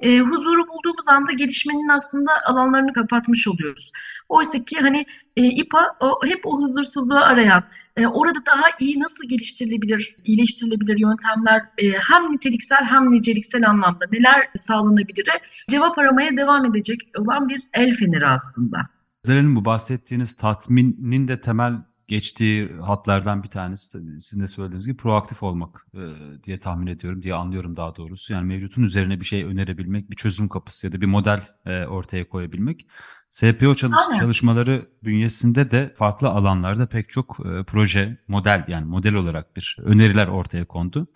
e, 0.01 0.19
huzuru 0.19 0.67
bulduğumuz 0.67 1.07
anda 1.07 1.31
gelişmenin 1.31 1.89
aslında 1.89 2.31
alanlarını 2.45 2.93
kapatmış 2.93 3.47
oluyoruz. 3.47 3.91
Oysa 4.29 4.63
ki 4.63 4.75
hani 4.81 5.05
e, 5.37 5.43
İPA 5.43 5.95
o, 5.99 6.25
hep 6.25 6.45
o 6.45 6.61
huzursuzluğu 6.61 7.19
arayan, 7.19 7.63
e, 7.97 8.07
orada 8.07 8.39
daha 8.45 8.65
iyi 8.79 8.99
nasıl 8.99 9.27
geliştirilebilir, 9.27 10.15
iyileştirilebilir 10.25 10.97
yöntemler 10.99 11.61
e, 11.77 11.91
hem 11.91 12.31
niteliksel 12.31 12.83
hem 12.83 13.11
niceliksel 13.11 13.69
anlamda 13.69 14.05
neler 14.11 14.49
sağlanabilir 14.57 15.29
cevap 15.69 15.97
aramaya 15.97 16.37
devam 16.37 16.65
edecek 16.65 16.99
olan 17.17 17.49
bir 17.49 17.61
el 17.73 17.95
feneri 17.95 18.27
aslında. 18.27 18.77
Zerel'in 19.23 19.55
bu 19.55 19.65
bahsettiğiniz 19.65 20.35
tatminin 20.35 21.27
de 21.27 21.41
temel 21.41 21.73
geçtiği 22.09 22.73
hatlardan 22.73 23.43
bir 23.43 23.49
tanesi 23.49 23.99
sizin 24.19 24.43
de 24.43 24.47
söylediğiniz 24.47 24.85
gibi 24.85 24.97
proaktif 24.97 25.43
olmak 25.43 25.85
e, 25.93 26.03
diye 26.43 26.59
tahmin 26.59 26.87
ediyorum, 26.87 27.21
diye 27.23 27.33
anlıyorum 27.35 27.75
daha 27.75 27.95
doğrusu. 27.95 28.33
Yani 28.33 28.45
mevcutun 28.45 28.83
üzerine 28.83 29.19
bir 29.19 29.25
şey 29.25 29.43
önerebilmek, 29.43 30.11
bir 30.11 30.15
çözüm 30.15 30.49
kapısı 30.49 30.87
ya 30.87 30.93
da 30.93 31.01
bir 31.01 31.05
model 31.05 31.47
e, 31.65 31.85
ortaya 31.85 32.29
koyabilmek. 32.29 32.87
SPO 33.31 33.75
çalış 33.75 33.99
Aynen. 34.07 34.19
çalışmaları 34.19 34.89
bünyesinde 35.03 35.71
de 35.71 35.93
farklı 35.97 36.29
alanlarda 36.29 36.87
pek 36.87 37.09
çok 37.09 37.37
e, 37.39 37.63
proje, 37.63 38.17
model 38.27 38.65
yani 38.67 38.85
model 38.85 39.13
olarak 39.13 39.55
bir 39.55 39.77
öneriler 39.83 40.27
ortaya 40.27 40.65
kondu. 40.65 41.07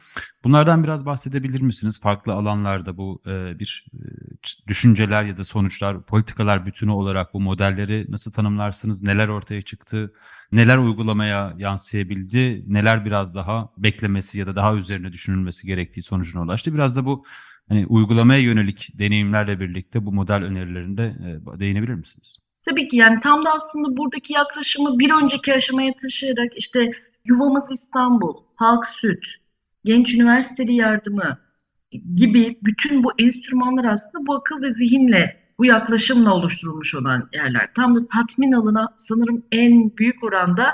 Bunlardan 0.44 0.84
biraz 0.84 1.06
bahsedebilir 1.06 1.62
misiniz? 1.62 2.00
Farklı 2.02 2.34
alanlarda 2.34 2.98
bu 2.98 3.22
e, 3.28 3.60
bir 3.60 3.86
e, 3.94 4.00
düşünceler 4.68 5.24
ya 5.24 5.38
da 5.38 5.44
sonuçlar, 5.44 6.06
politikalar 6.06 6.66
bütünü 6.66 6.92
olarak 6.92 7.34
bu 7.34 7.40
modelleri 7.40 8.06
nasıl 8.10 8.32
tanımlarsınız? 8.32 9.04
Neler 9.04 9.28
ortaya 9.28 9.62
çıktı? 9.62 10.14
Neler 10.54 10.78
uygulamaya 10.78 11.54
yansıyabildi? 11.58 12.64
Neler 12.68 13.06
biraz 13.06 13.36
daha 13.36 13.70
beklemesi 13.78 14.40
ya 14.40 14.48
da 14.48 14.56
daha 14.56 14.76
üzerine 14.76 15.14
düşünülmesi 15.14 15.68
gerektiği 15.68 16.02
sonucuna 16.02 16.44
ulaştı? 16.44 16.74
Biraz 16.74 16.98
da 16.98 17.06
bu 17.06 17.26
hani 17.70 17.86
uygulamaya 17.86 18.40
yönelik 18.40 19.00
deneyimlerle 19.00 19.60
birlikte 19.60 20.06
bu 20.06 20.12
model 20.12 20.44
önerilerinde 20.44 21.04
e, 21.04 21.60
değinebilir 21.60 21.94
misiniz? 21.94 22.38
Tabii 22.66 22.88
ki 22.88 22.98
yani 22.98 23.20
tam 23.20 23.46
da 23.46 23.54
aslında 23.54 23.98
buradaki 23.98 24.34
yaklaşımı 24.34 25.00
bir 25.00 25.24
önceki 25.24 25.54
aşamaya 25.54 25.94
taşıyarak 26.02 26.52
işte 26.56 26.92
Yuvamız 27.26 27.72
İstanbul, 27.72 28.34
Halk 28.56 28.86
Süt, 28.86 29.26
Genç 29.86 30.14
Üniversiteli 30.14 30.74
Yardımı 30.74 31.38
gibi 32.16 32.60
bütün 32.64 33.04
bu 33.04 33.12
enstrümanlar 33.20 33.86
aslında 33.86 34.28
bu 34.28 34.36
akıl 34.36 34.62
ve 34.62 34.72
zihinle, 34.72 35.43
bu 35.64 35.68
yaklaşımla 35.68 36.34
oluşturulmuş 36.34 36.96
olan 36.96 37.30
yerler. 37.34 37.74
Tam 37.76 37.96
da 37.96 38.08
tatmin 38.08 38.52
alına 38.52 38.88
sanırım 38.98 39.44
en 39.52 39.98
büyük 39.98 40.24
oranda 40.24 40.74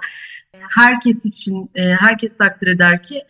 e, 0.54 0.58
herkes 0.70 1.26
için, 1.26 1.72
e, 1.76 1.94
herkes 1.94 2.38
takdir 2.38 2.68
eder 2.68 3.04
ki 3.04 3.22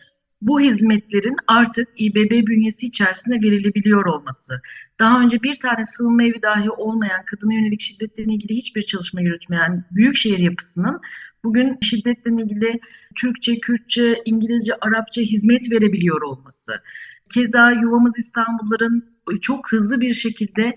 bu 0.42 0.60
hizmetlerin 0.60 1.36
artık 1.46 1.88
İBB 1.96 2.46
bünyesi 2.46 2.86
içerisinde 2.86 3.34
verilebiliyor 3.34 4.06
olması. 4.06 4.60
Daha 4.98 5.20
önce 5.20 5.42
bir 5.42 5.54
tane 5.54 5.84
sığınma 5.84 6.22
evi 6.22 6.42
dahi 6.42 6.70
olmayan, 6.70 7.24
kadına 7.24 7.54
yönelik 7.54 7.80
şiddetle 7.80 8.22
ilgili 8.22 8.56
hiçbir 8.56 8.82
çalışma 8.82 9.20
yürütmeyen 9.20 9.84
büyükşehir 9.90 10.38
yapısının 10.38 11.00
bugün 11.44 11.78
şiddetle 11.82 12.42
ilgili 12.42 12.80
Türkçe, 13.16 13.60
Kürtçe, 13.60 14.22
İngilizce, 14.24 14.74
Arapça 14.80 15.20
hizmet 15.20 15.72
verebiliyor 15.72 16.22
olması. 16.22 16.72
Keza 17.34 17.70
Yuvamız 17.70 18.18
İstanbulların 18.18 19.04
çok 19.40 19.72
hızlı 19.72 20.00
bir 20.00 20.14
şekilde 20.14 20.74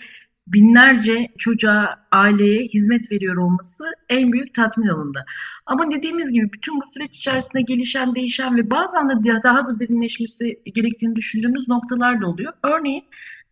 binlerce 0.48 1.28
çocuğa, 1.38 2.06
aileye 2.12 2.68
hizmet 2.68 3.12
veriyor 3.12 3.38
olması 3.38 3.84
en 4.10 4.32
büyük 4.32 4.54
tatmin 4.54 4.88
alında. 4.88 5.26
Ama 5.66 5.92
dediğimiz 5.92 6.32
gibi 6.32 6.54
bütün 6.54 6.82
bu 6.82 6.92
süreç 6.94 7.18
içerisinde 7.18 7.62
gelişen, 7.62 8.16
değişen 8.16 8.58
ve 8.58 8.70
bazen 8.70 9.10
de 9.10 9.44
daha 9.44 9.68
da 9.68 9.80
derinleşmesi 9.80 10.62
gerektiğini 10.66 11.16
düşündüğümüz 11.16 11.68
noktalar 11.68 12.22
da 12.22 12.28
oluyor. 12.28 12.54
Örneğin 12.64 13.04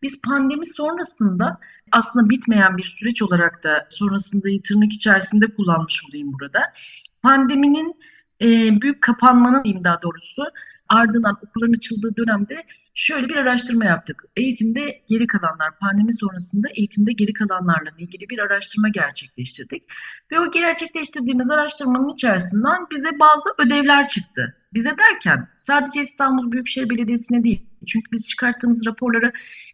biz 0.02 0.22
pandemi 0.22 0.66
sonrasında 0.66 1.60
aslında 1.92 2.30
bitmeyen 2.30 2.78
bir 2.78 2.84
süreç 2.84 3.22
olarak 3.22 3.64
da 3.64 3.88
sonrasında 3.90 4.48
tırnak 4.64 4.94
içerisinde 4.94 5.46
kullanmış 5.56 6.04
olayım 6.10 6.34
burada. 6.34 6.74
Pandeminin 7.22 7.96
e, 8.42 8.82
büyük 8.82 9.02
kapanmanın 9.02 9.64
diyeyim 9.64 9.84
daha 9.84 10.02
doğrusu 10.02 10.44
ardından 10.90 11.38
okulların 11.44 11.74
açıldığı 11.74 12.16
dönemde 12.16 12.64
şöyle 12.94 13.30
bir 13.30 13.36
araştırma 13.36 13.86
yaptık. 13.86 14.24
Eğitimde 14.36 15.02
geri 15.10 15.28
kalanlar, 15.28 15.78
pandemi 15.78 16.14
sonrasında 16.14 16.68
eğitimde 16.76 17.14
geri 17.14 17.34
kalanlarla 17.34 17.90
ilgili 17.98 18.30
bir 18.30 18.40
araştırma 18.40 18.90
gerçekleştirdik. 18.90 19.84
Ve 20.32 20.40
o 20.40 20.52
gerçekleştirdiğimiz 20.52 21.52
araştırmanın 21.52 22.14
içerisinden 22.14 22.88
bize 22.92 23.20
bazı 23.20 23.50
ödevler 23.58 24.08
çıktı. 24.08 24.58
Bize 24.74 24.96
derken 24.98 25.48
sadece 25.58 26.02
İstanbul 26.02 26.52
Büyükşehir 26.52 26.90
Belediyesi'ne 26.90 27.44
değil. 27.44 27.66
Çünkü 27.88 28.12
biz 28.12 28.28
çıkarttığımız 28.28 28.86
raporları 28.86 29.32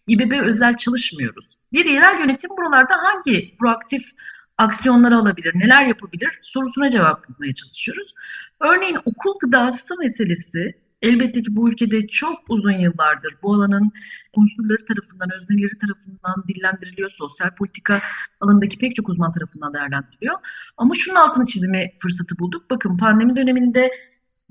İBB 0.08 0.48
özel 0.48 0.78
çalışmıyoruz. 0.78 1.58
Bir 1.74 1.86
yerel 1.86 2.20
yönetim 2.20 2.50
buralarda 2.50 2.98
hangi 3.04 3.58
proaktif 3.58 4.12
aksiyonları 4.58 5.16
alabilir, 5.16 5.54
neler 5.56 5.86
yapabilir 5.86 6.40
sorusuna 6.42 6.90
cevap 6.90 7.30
bulmaya 7.30 7.54
çalışıyoruz. 7.54 8.14
Örneğin 8.60 8.98
okul 9.06 9.40
gıdası 9.40 9.96
meselesi 10.00 10.87
elbette 11.02 11.42
ki 11.42 11.56
bu 11.56 11.70
ülkede 11.70 12.08
çok 12.08 12.40
uzun 12.50 12.72
yıllardır 12.72 13.36
bu 13.44 13.54
alanın 13.54 13.92
unsurları 14.36 14.86
tarafından, 14.86 15.30
özneleri 15.36 15.78
tarafından 15.78 16.44
dillendiriliyor. 16.48 17.10
Sosyal 17.10 17.56
politika 17.56 18.02
alanındaki 18.42 18.78
pek 18.78 18.96
çok 18.96 19.10
uzman 19.10 19.32
tarafından 19.32 19.74
değerlendiriliyor. 19.74 20.36
Ama 20.78 20.94
şunun 20.94 21.16
altını 21.16 21.46
çizme 21.46 21.94
fırsatı 22.02 22.40
bulduk. 22.40 22.70
Bakın 22.70 22.98
pandemi 22.98 23.36
döneminde 23.36 23.92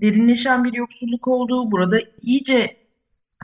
derinleşen 0.00 0.64
bir 0.64 0.72
yoksulluk 0.72 1.28
oldu. 1.28 1.70
Burada 1.70 1.98
iyice 2.22 2.76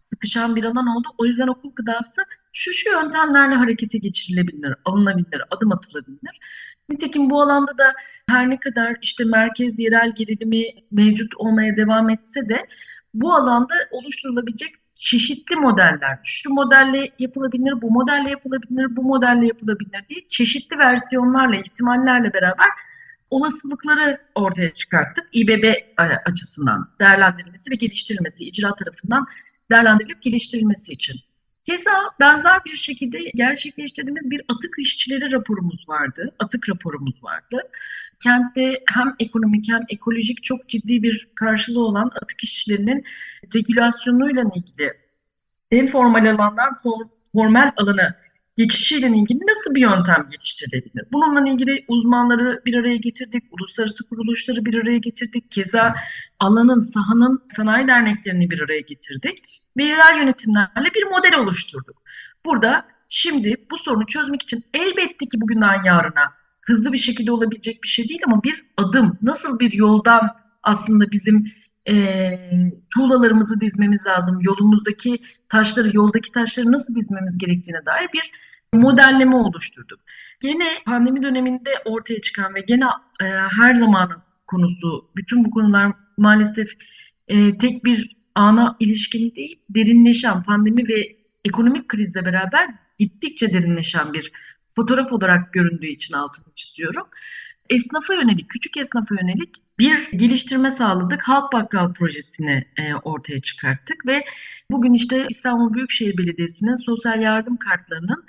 sıkışan 0.02 0.56
bir 0.56 0.64
alan 0.64 0.86
oldu. 0.86 1.08
O 1.18 1.26
yüzden 1.26 1.48
okul 1.48 1.74
gıdası 1.74 2.22
şu 2.52 2.72
şu 2.72 2.90
yöntemlerle 2.90 3.54
harekete 3.54 3.98
geçirilebilir, 3.98 4.74
alınabilir, 4.84 5.42
adım 5.50 5.72
atılabilir. 5.72 6.40
Nitekim 6.88 7.30
bu 7.30 7.42
alanda 7.42 7.78
da 7.78 7.94
her 8.28 8.50
ne 8.50 8.60
kadar 8.60 8.96
işte 9.02 9.24
merkez 9.24 9.78
yerel 9.78 10.14
gerilimi 10.14 10.64
mevcut 10.90 11.36
olmaya 11.36 11.76
devam 11.76 12.10
etse 12.10 12.48
de 12.48 12.66
bu 13.14 13.34
alanda 13.34 13.74
oluşturulabilecek 13.90 14.74
çeşitli 14.94 15.56
modeller, 15.56 16.18
şu 16.24 16.50
modelle 16.50 17.10
yapılabilir, 17.18 17.82
bu 17.82 17.90
modelle 17.90 18.30
yapılabilir, 18.30 18.96
bu 18.96 19.02
modelle 19.02 19.46
yapılabilir 19.46 20.08
diye 20.08 20.20
çeşitli 20.28 20.78
versiyonlarla, 20.78 21.56
ihtimallerle 21.56 22.32
beraber 22.34 22.68
olasılıkları 23.30 24.18
ortaya 24.34 24.72
çıkarttık. 24.72 25.24
İBB 25.32 25.74
açısından 26.26 26.90
değerlendirilmesi 27.00 27.70
ve 27.70 27.74
geliştirilmesi, 27.74 28.44
icra 28.44 28.74
tarafından 28.74 29.26
değerlendirilip 29.70 30.22
geliştirilmesi 30.22 30.92
için. 30.92 31.31
Keza 31.64 31.92
benzer 32.20 32.64
bir 32.64 32.74
şekilde 32.74 33.18
gerçekleştirdiğimiz 33.34 34.30
bir 34.30 34.42
atık 34.48 34.74
işçileri 34.78 35.32
raporumuz 35.32 35.88
vardı. 35.88 36.34
Atık 36.38 36.68
raporumuz 36.68 37.24
vardı. 37.24 37.62
Kentte 38.22 38.82
hem 38.94 39.14
ekonomik 39.18 39.68
hem 39.68 39.80
ekolojik 39.88 40.42
çok 40.42 40.68
ciddi 40.68 41.02
bir 41.02 41.28
karşılığı 41.34 41.84
olan 41.84 42.10
atık 42.22 42.44
işçilerinin 42.44 43.04
regülasyonuyla 43.54 44.44
ilgili 44.56 44.92
en 45.70 45.86
formal 45.86 46.26
alandan 46.30 46.72
formel 47.32 47.72
alana 47.76 48.16
geçişiyle 48.56 49.06
ilgili 49.06 49.38
nasıl 49.38 49.74
bir 49.74 49.80
yöntem 49.80 50.26
geliştirilebilir? 50.30 51.06
Bununla 51.12 51.50
ilgili 51.50 51.84
uzmanları 51.88 52.62
bir 52.66 52.74
araya 52.74 52.96
getirdik, 52.96 53.44
uluslararası 53.50 54.08
kuruluşları 54.08 54.64
bir 54.64 54.74
araya 54.74 54.98
getirdik. 54.98 55.50
Keza 55.50 55.94
alanın, 56.40 56.78
sahanın 56.78 57.42
sanayi 57.56 57.88
derneklerini 57.88 58.50
bir 58.50 58.60
araya 58.60 58.80
getirdik 58.80 59.61
ve 59.76 59.84
yerel 59.84 60.18
yönetimlerle 60.18 60.90
bir 60.94 61.06
model 61.10 61.34
oluşturduk. 61.34 62.02
Burada 62.44 62.86
şimdi 63.08 63.66
bu 63.70 63.76
sorunu 63.76 64.06
çözmek 64.06 64.42
için 64.42 64.64
elbette 64.74 65.26
ki 65.26 65.40
bugünden 65.40 65.82
yarına 65.82 66.32
hızlı 66.62 66.92
bir 66.92 66.98
şekilde 66.98 67.32
olabilecek 67.32 67.82
bir 67.82 67.88
şey 67.88 68.08
değil 68.08 68.20
ama 68.26 68.42
bir 68.42 68.64
adım, 68.76 69.18
nasıl 69.22 69.58
bir 69.58 69.72
yoldan 69.72 70.30
aslında 70.62 71.10
bizim 71.10 71.52
e, 71.88 72.30
tuğlalarımızı 72.94 73.60
dizmemiz 73.60 74.06
lazım, 74.06 74.38
yolumuzdaki 74.40 75.22
taşları, 75.48 75.96
yoldaki 75.96 76.32
taşları 76.32 76.72
nasıl 76.72 76.94
dizmemiz 76.94 77.38
gerektiğine 77.38 77.86
dair 77.86 78.08
bir 78.12 78.30
modelleme 78.74 79.36
oluşturduk. 79.36 80.00
Gene 80.40 80.68
pandemi 80.86 81.22
döneminde 81.22 81.70
ortaya 81.84 82.20
çıkan 82.20 82.54
ve 82.54 82.60
gene 82.60 82.84
e, 83.22 83.24
her 83.60 83.74
zaman 83.74 84.22
konusu, 84.46 85.10
bütün 85.16 85.44
bu 85.44 85.50
konular 85.50 85.92
maalesef 86.18 86.70
e, 87.28 87.58
tek 87.58 87.84
bir 87.84 88.21
ana 88.34 88.76
ilişkili 88.80 89.36
değil, 89.36 89.58
derinleşen 89.70 90.42
pandemi 90.42 90.88
ve 90.88 91.16
ekonomik 91.44 91.88
krizle 91.88 92.24
beraber 92.24 92.74
gittikçe 92.98 93.52
derinleşen 93.52 94.12
bir 94.12 94.32
fotoğraf 94.68 95.12
olarak 95.12 95.52
göründüğü 95.52 95.86
için 95.86 96.14
altını 96.14 96.54
çiziyorum. 96.54 97.06
Esnafa 97.70 98.14
yönelik, 98.14 98.48
küçük 98.48 98.76
esnafa 98.76 99.14
yönelik 99.14 99.54
bir 99.78 100.10
geliştirme 100.12 100.70
sağladık. 100.70 101.22
Halk 101.22 101.52
Bakkal 101.52 101.92
projesini 101.92 102.64
e, 102.76 102.94
ortaya 102.94 103.40
çıkarttık 103.40 104.06
ve 104.06 104.24
bugün 104.70 104.92
işte 104.92 105.26
İstanbul 105.30 105.74
Büyükşehir 105.74 106.18
Belediyesi'nin 106.18 106.74
sosyal 106.74 107.22
yardım 107.22 107.56
kartlarının 107.56 108.24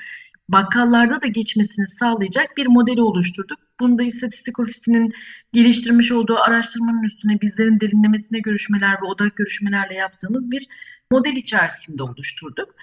bakkallarda 0.50 1.22
da 1.22 1.28
geçmesini 1.28 1.88
sağlayacak 1.88 2.58
bir 2.58 2.68
modeli 2.68 3.02
oluşturduk. 3.02 3.58
Bunu 3.80 4.00
da 4.00 4.04
İstatistik 4.04 4.60
Ofisi'nin 4.60 5.14
geliştirmiş 5.54 6.12
olduğu 6.12 6.38
araştırmanın 6.38 7.04
üstüne 7.04 7.42
bizlerin 7.42 7.80
derinlemesine 7.80 8.40
görüşmeler 8.40 8.94
ve 9.02 9.06
odak 9.06 9.36
görüşmelerle 9.36 9.94
yaptığımız 9.96 10.52
bir 10.52 10.68
model 11.12 11.36
içerisinde 11.36 12.04
oluşturduk. 12.04 12.76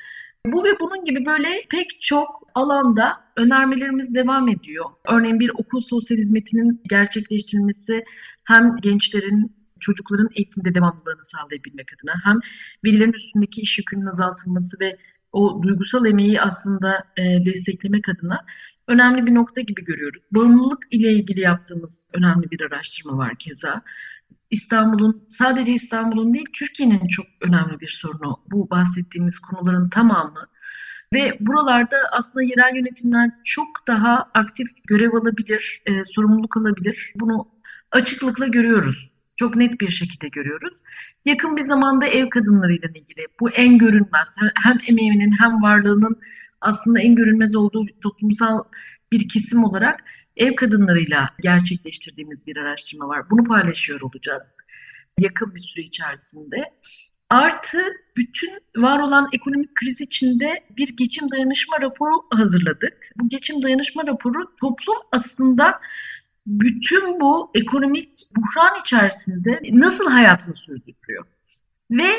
Bu 0.47 0.65
ve 0.65 0.81
bunun 0.81 1.05
gibi 1.05 1.27
böyle 1.27 1.49
pek 1.71 2.01
çok 2.01 2.43
alanda 2.55 3.25
önermelerimiz 3.37 4.15
devam 4.15 4.49
ediyor. 4.49 4.85
Örneğin 5.09 5.41
bir 5.41 5.51
okul 5.51 5.81
sosyal 5.81 6.19
hizmetinin 6.19 6.83
gerçekleştirilmesi 6.91 8.05
hem 8.45 8.77
gençlerin 8.77 9.57
çocukların 9.81 10.29
eğitimde 10.35 10.75
devamlılığını 10.75 11.23
sağlayabilmek 11.23 11.89
adına 11.95 12.15
hem 12.25 12.41
velilerin 12.85 13.13
üstündeki 13.13 13.61
iş 13.61 13.79
yükünün 13.79 14.07
azaltılması 14.07 14.77
ve 14.81 14.97
o 15.33 15.63
duygusal 15.63 16.07
emeği 16.07 16.41
aslında 16.41 17.05
e, 17.17 17.23
desteklemek 17.45 18.09
adına 18.09 18.47
önemli 18.89 19.27
bir 19.27 19.35
nokta 19.35 19.61
gibi 19.61 19.85
görüyoruz. 19.85 20.23
Bağımlılık 20.33 20.87
ile 20.91 21.13
ilgili 21.13 21.41
yaptığımız 21.41 22.07
önemli 22.13 22.51
bir 22.51 22.61
araştırma 22.61 23.19
var 23.19 23.37
keza. 23.39 23.83
İstanbul'un 24.51 25.27
sadece 25.29 25.73
İstanbul'un 25.73 26.35
değil 26.35 26.47
Türkiye'nin 26.53 27.07
çok 27.07 27.27
önemli 27.41 27.81
bir 27.81 27.89
sorunu 27.89 28.41
bu 28.51 28.71
bahsettiğimiz 28.71 29.39
konuların 29.39 29.89
tamamı. 29.89 30.47
Ve 31.15 31.37
buralarda 31.41 31.97
aslında 32.13 32.43
yerel 32.43 32.77
yönetimler 32.77 33.31
çok 33.45 33.67
daha 33.87 34.31
aktif 34.35 34.69
görev 34.89 35.13
alabilir, 35.13 35.83
e, 35.87 36.05
sorumluluk 36.05 36.57
alabilir. 36.57 37.13
Bunu 37.15 37.49
açıklıkla 37.93 38.47
görüyoruz. 38.47 39.20
Çok 39.41 39.57
net 39.57 39.81
bir 39.81 39.89
şekilde 39.89 40.29
görüyoruz. 40.29 40.75
Yakın 41.25 41.57
bir 41.57 41.63
zamanda 41.63 42.07
ev 42.07 42.31
kadınlarıyla 42.31 42.89
ilgili 42.89 43.27
bu 43.41 43.51
en 43.51 43.79
görünmez 43.79 44.37
hem 44.63 44.79
emeğinin 44.89 45.33
hem 45.41 45.63
varlığının 45.63 46.21
aslında 46.61 47.01
en 47.01 47.15
görünmez 47.15 47.57
olduğu 47.57 47.87
toplumsal 48.03 48.65
bir 49.13 49.29
kesim 49.29 49.65
olarak 49.65 50.01
ev 50.37 50.55
kadınlarıyla 50.55 51.29
gerçekleştirdiğimiz 51.43 52.47
bir 52.47 52.57
araştırma 52.57 53.09
var. 53.09 53.31
Bunu 53.31 53.45
paylaşıyor 53.45 54.01
olacağız 54.01 54.57
yakın 55.19 55.55
bir 55.55 55.61
süre 55.61 55.83
içerisinde. 55.83 56.73
Artı 57.31 57.79
bütün 58.17 58.51
var 58.77 58.99
olan 58.99 59.29
ekonomik 59.33 59.75
kriz 59.75 60.01
içinde 60.01 60.65
bir 60.77 60.97
geçim 60.97 61.31
dayanışma 61.31 61.81
raporu 61.81 62.23
hazırladık. 62.31 63.13
Bu 63.17 63.29
geçim 63.29 63.63
dayanışma 63.63 64.07
raporu 64.07 64.57
toplum 64.57 64.97
aslında 65.13 65.81
bütün 66.51 67.21
bu 67.21 67.51
ekonomik 67.55 68.15
buhran 68.37 68.81
içerisinde 68.81 69.61
nasıl 69.73 70.11
hayatını 70.11 70.55
sürdürüyor? 70.55 71.25
Ve 71.91 72.11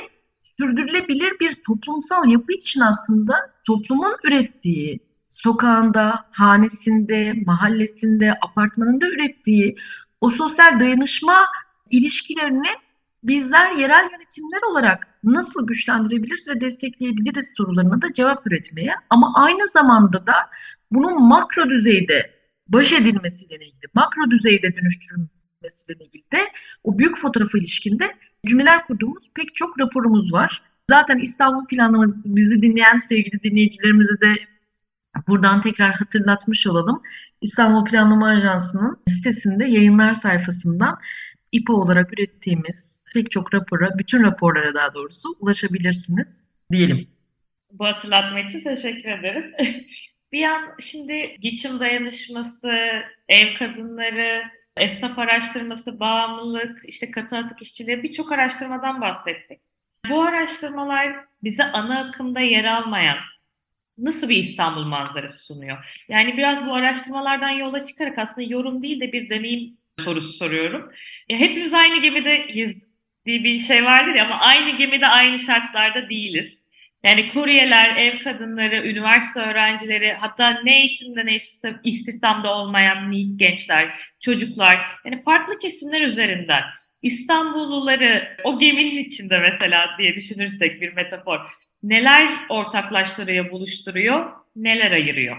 sürdürülebilir 0.44 1.40
bir 1.40 1.56
toplumsal 1.68 2.28
yapı 2.28 2.54
için 2.54 2.82
aslında 2.82 3.36
toplumun 3.68 4.16
ürettiği, 4.24 5.00
sokağında, 5.30 6.26
hanesinde, 6.32 7.34
mahallesinde, 7.46 8.38
apartmanında 8.42 9.08
ürettiği 9.08 9.76
o 10.22 10.30
sosyal 10.30 10.80
dayanışma 10.80 11.46
ilişkilerini 11.90 12.70
bizler 13.24 13.72
yerel 13.72 14.10
yönetimler 14.12 14.62
olarak 14.72 15.08
nasıl 15.24 15.68
güçlendirebiliriz 15.68 16.48
ve 16.48 16.62
destekleyebiliriz 16.62 17.54
sorularına 17.58 18.02
da 18.02 18.14
cevap 18.14 18.48
üretmeye 18.48 18.96
ama 19.10 19.34
aynı 19.36 19.68
zamanda 19.68 20.28
da 20.28 20.36
bunun 20.92 21.28
makro 21.28 21.70
düzeyde 21.70 22.41
baş 22.74 22.94
edilmesiyle 22.94 23.56
ilgili, 23.56 23.88
makro 23.94 24.32
düzeyde 24.32 24.76
dönüştürülmesiyle 24.76 26.06
ilgili 26.06 26.32
de 26.32 26.52
o 26.84 26.98
büyük 26.98 27.18
fotoğrafı 27.18 27.58
ilişkinde 27.58 28.16
cümleler 28.46 28.86
kurduğumuz 28.86 29.32
pek 29.36 29.56
çok 29.56 29.80
raporumuz 29.80 30.34
var. 30.34 30.62
Zaten 30.90 31.18
İstanbul 31.18 31.66
planlaması 31.66 32.36
bizi 32.36 32.62
dinleyen 32.62 33.00
sevgili 33.00 33.44
dinleyicilerimize 33.44 34.22
de 34.22 34.36
buradan 35.28 35.62
tekrar 35.62 35.92
hatırlatmış 35.94 36.68
olalım. 36.68 37.02
İstanbul 37.42 37.86
Planlama 37.86 38.28
Ajansı'nın 38.28 38.98
sitesinde 39.08 39.66
yayınlar 39.66 40.14
sayfasından 40.14 41.00
İPO 41.52 41.74
olarak 41.74 42.14
ürettiğimiz 42.14 43.04
pek 43.14 43.32
çok 43.32 43.54
rapora, 43.54 43.98
bütün 43.98 44.24
raporlara 44.24 44.74
daha 44.74 44.94
doğrusu 44.94 45.30
ulaşabilirsiniz 45.40 46.52
diyelim. 46.72 47.08
Bu 47.72 47.86
hatırlatma 47.86 48.40
için 48.40 48.64
teşekkür 48.64 49.10
ederiz. 49.10 49.46
bir 50.32 50.40
yan 50.40 50.76
şimdi 50.80 51.36
geçim 51.40 51.80
dayanışması, 51.80 52.72
ev 53.30 53.54
kadınları, 53.54 54.44
esnaf 54.78 55.20
araştırması, 55.20 56.00
bağımlılık, 56.00 56.80
işte 56.88 57.12
katı 57.12 57.38
atık 57.38 57.62
işçiliği 57.62 58.04
birçok 58.04 58.32
araştırmadan 58.32 59.02
bahsettik. 59.02 59.62
Bu 60.10 60.22
araştırmalar 60.24 61.16
bize 61.44 61.64
ana 61.64 62.00
akımda 62.00 62.40
yer 62.40 62.66
almayan 62.66 63.18
nasıl 63.98 64.30
bir 64.30 64.38
İstanbul 64.38 64.84
manzarası 64.84 65.46
sunuyor? 65.46 66.04
Yani 66.10 66.38
biraz 66.38 66.68
bu 66.68 66.74
araştırmalardan 66.74 67.50
yola 67.50 67.84
çıkarak 67.84 68.18
aslında 68.18 68.48
yorum 68.48 68.84
değil 68.84 69.00
de 69.00 69.12
bir 69.12 69.30
deneyim 69.30 69.78
sorusu 70.00 70.34
soruyorum. 70.34 70.92
Ya 71.30 71.38
hepimiz 71.38 71.74
aynı 71.74 72.02
gemideyiz 72.02 72.96
diye 73.26 73.44
bir 73.44 73.60
şey 73.60 73.86
vardır 73.86 74.16
ya 74.16 74.26
ama 74.26 74.40
aynı 74.40 74.78
gemide 74.78 75.08
aynı 75.08 75.40
şartlarda 75.40 76.10
değiliz. 76.10 76.64
Yani 77.04 77.30
kuryeler, 77.34 77.96
ev 77.96 78.20
kadınları, 78.20 78.76
üniversite 78.76 79.40
öğrencileri, 79.40 80.14
hatta 80.14 80.50
ne 80.64 80.80
eğitimde 80.80 81.26
ne 81.26 81.38
istihdamda 81.84 82.54
olmayan 82.56 83.12
gençler, 83.38 84.00
çocuklar, 84.20 84.78
yani 85.06 85.24
farklı 85.24 85.58
kesimler 85.58 86.02
üzerinden 86.02 86.64
İstanbulluları 87.02 88.38
o 88.44 88.60
geminin 88.60 89.04
içinde 89.04 89.40
mesela 89.40 89.96
diye 89.98 90.16
düşünürsek 90.16 90.82
bir 90.82 90.94
metafor 90.94 91.40
neler 91.84 92.46
ortaklaştırıyor, 92.50 93.52
buluşturuyor, 93.52 94.32
neler 94.56 94.92
ayırıyor? 94.92 95.38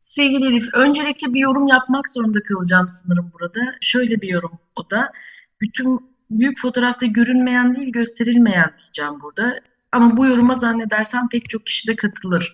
Sevgili 0.00 0.46
Elif, 0.46 0.74
öncelikle 0.74 1.34
bir 1.34 1.40
yorum 1.40 1.66
yapmak 1.66 2.10
zorunda 2.10 2.42
kalacağım 2.42 2.88
sanırım 2.88 3.32
burada. 3.32 3.60
Şöyle 3.80 4.20
bir 4.20 4.28
yorum 4.28 4.58
o 4.76 4.90
da. 4.90 5.12
Bütün 5.60 6.14
büyük 6.30 6.58
fotoğrafta 6.58 7.06
görünmeyen 7.06 7.76
değil 7.76 7.92
gösterilmeyen 7.92 8.70
diyeceğim 8.78 9.20
burada. 9.22 9.60
Ama 9.94 10.16
bu 10.16 10.26
yoruma 10.26 10.54
zannedersem 10.54 11.28
pek 11.28 11.48
çok 11.48 11.66
kişi 11.66 11.88
de 11.88 11.96
katılır. 11.96 12.52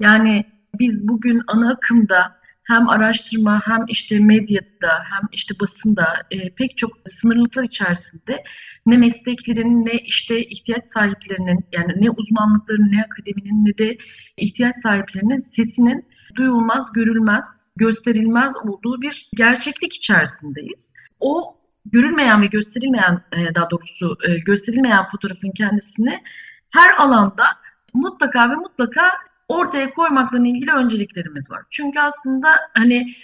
Yani 0.00 0.44
biz 0.78 1.08
bugün 1.08 1.42
ana 1.46 1.72
akımda 1.72 2.38
hem 2.64 2.88
araştırma 2.88 3.60
hem 3.64 3.84
işte 3.88 4.18
medyada 4.18 4.92
hem 5.04 5.28
işte 5.32 5.54
basında 5.60 6.06
e, 6.30 6.54
pek 6.54 6.76
çok 6.76 6.90
sınırlıklar 7.06 7.64
içerisinde 7.64 8.42
ne 8.86 8.96
mesleklerin 8.96 9.86
ne 9.86 9.92
işte 9.92 10.44
ihtiyaç 10.44 10.86
sahiplerinin 10.86 11.64
yani 11.72 11.92
ne 11.96 12.10
uzmanlıkların 12.10 12.92
ne 12.92 13.04
akademinin 13.04 13.64
ne 13.64 13.78
de 13.78 13.98
ihtiyaç 14.36 14.74
sahiplerinin 14.74 15.38
sesinin 15.38 16.08
duyulmaz, 16.36 16.92
görülmez, 16.92 17.74
gösterilmez 17.76 18.52
olduğu 18.64 19.02
bir 19.02 19.30
gerçeklik 19.36 19.94
içerisindeyiz. 19.94 20.92
O 21.20 21.58
görülmeyen 21.86 22.42
ve 22.42 22.46
gösterilmeyen 22.46 23.22
e, 23.32 23.54
daha 23.54 23.70
doğrusu 23.70 24.16
e, 24.28 24.38
gösterilmeyen 24.38 25.04
fotoğrafın 25.06 25.50
kendisini 25.50 26.22
her 26.70 26.96
alanda 26.98 27.44
mutlaka 27.94 28.50
ve 28.50 28.54
mutlaka 28.54 29.12
ortaya 29.48 29.90
koymakla 29.90 30.38
ilgili 30.38 30.72
önceliklerimiz 30.72 31.50
var. 31.50 31.62
Çünkü 31.70 32.00
aslında 32.00 32.48
hani 32.74 33.14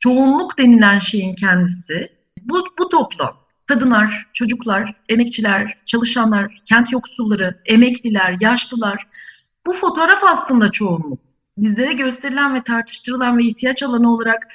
çoğunluk 0.00 0.58
denilen 0.58 0.98
şeyin 0.98 1.34
kendisi 1.34 2.08
bu, 2.42 2.64
bu 2.78 2.88
toplam. 2.88 3.36
Kadınlar, 3.66 4.26
çocuklar, 4.32 4.94
emekçiler, 5.08 5.78
çalışanlar, 5.84 6.62
kent 6.64 6.92
yoksulları, 6.92 7.62
emekliler, 7.66 8.36
yaşlılar. 8.40 9.06
Bu 9.66 9.72
fotoğraf 9.72 10.24
aslında 10.24 10.70
çoğunluk. 10.70 11.20
Bizlere 11.58 11.92
gösterilen 11.92 12.54
ve 12.54 12.62
tartıştırılan 12.62 13.38
ve 13.38 13.44
ihtiyaç 13.44 13.82
alanı 13.82 14.14
olarak 14.14 14.48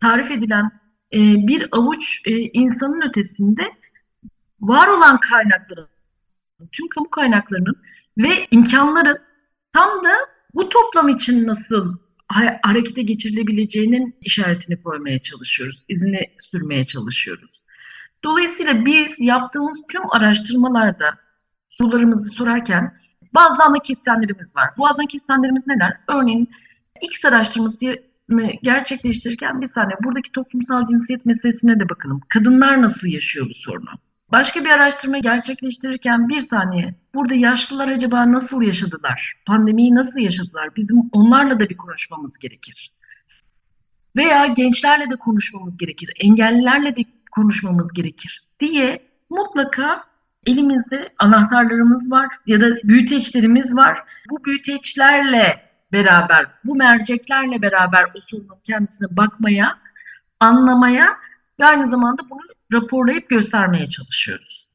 tarif 0.00 0.30
edilen 0.30 0.70
e, 1.12 1.18
bir 1.46 1.68
avuç 1.72 2.22
e, 2.26 2.30
insanın 2.36 3.08
ötesinde 3.08 3.62
var 4.60 4.88
olan 4.88 5.20
kaynakların, 5.20 5.88
tüm 6.72 6.88
kamu 6.88 7.10
kaynaklarının 7.10 7.76
ve 8.18 8.46
imkanların 8.50 9.18
tam 9.72 10.04
da 10.04 10.14
bu 10.54 10.68
toplam 10.68 11.08
için 11.08 11.46
nasıl 11.46 11.96
harekete 12.62 13.02
geçirilebileceğinin 13.02 14.16
işaretini 14.20 14.82
koymaya 14.82 15.22
çalışıyoruz, 15.22 15.84
izini 15.88 16.20
sürmeye 16.38 16.86
çalışıyoruz. 16.86 17.62
Dolayısıyla 18.24 18.86
biz 18.86 19.20
yaptığımız 19.20 19.76
tüm 19.90 20.02
araştırmalarda 20.10 21.18
sorularımızı 21.68 22.30
sorarken 22.30 22.98
bazı 23.34 23.62
ana 23.62 23.78
kesenlerimiz 23.78 24.56
var. 24.56 24.70
Bu 24.78 24.86
ana 24.86 25.06
kesenlerimiz 25.08 25.66
neler? 25.66 25.92
Örneğin 26.08 26.50
X 27.02 27.24
araştırması 27.24 28.02
gerçekleştirirken 28.62 29.60
bir 29.60 29.66
saniye 29.66 29.96
buradaki 30.04 30.32
toplumsal 30.32 30.86
cinsiyet 30.86 31.26
meselesine 31.26 31.80
de 31.80 31.88
bakalım. 31.88 32.20
Kadınlar 32.28 32.82
nasıl 32.82 33.06
yaşıyor 33.06 33.46
bu 33.48 33.54
sorunu? 33.54 33.90
Başka 34.32 34.64
bir 34.64 34.70
araştırma 34.70 35.18
gerçekleştirirken 35.18 36.28
bir 36.28 36.40
saniye 36.40 36.94
burada 37.14 37.34
yaşlılar 37.34 37.88
acaba 37.88 38.32
nasıl 38.32 38.62
yaşadılar? 38.62 39.34
Pandemiyi 39.46 39.94
nasıl 39.94 40.20
yaşadılar? 40.20 40.76
Bizim 40.76 40.96
onlarla 41.12 41.60
da 41.60 41.68
bir 41.68 41.76
konuşmamız 41.76 42.38
gerekir. 42.38 42.92
Veya 44.16 44.46
gençlerle 44.46 45.10
de 45.10 45.16
konuşmamız 45.16 45.76
gerekir. 45.76 46.12
Engellilerle 46.20 46.96
de 46.96 47.04
konuşmamız 47.30 47.92
gerekir 47.92 48.42
diye 48.60 49.02
mutlaka 49.30 50.04
elimizde 50.46 51.14
anahtarlarımız 51.18 52.10
var 52.10 52.26
ya 52.46 52.60
da 52.60 52.66
büyüteçlerimiz 52.84 53.76
var. 53.76 53.98
Bu 54.30 54.44
büyüteçlerle 54.44 55.70
beraber, 55.92 56.46
bu 56.64 56.76
merceklerle 56.76 57.62
beraber 57.62 58.04
o 58.04 58.20
sorunun 58.20 58.58
kendisine 58.64 59.08
bakmaya, 59.10 59.78
anlamaya 60.40 61.16
ve 61.60 61.66
aynı 61.66 61.86
zamanda 61.86 62.30
bunu 62.30 62.55
raporlayıp 62.72 63.28
göstermeye 63.28 63.88
çalışıyoruz. 63.88 64.66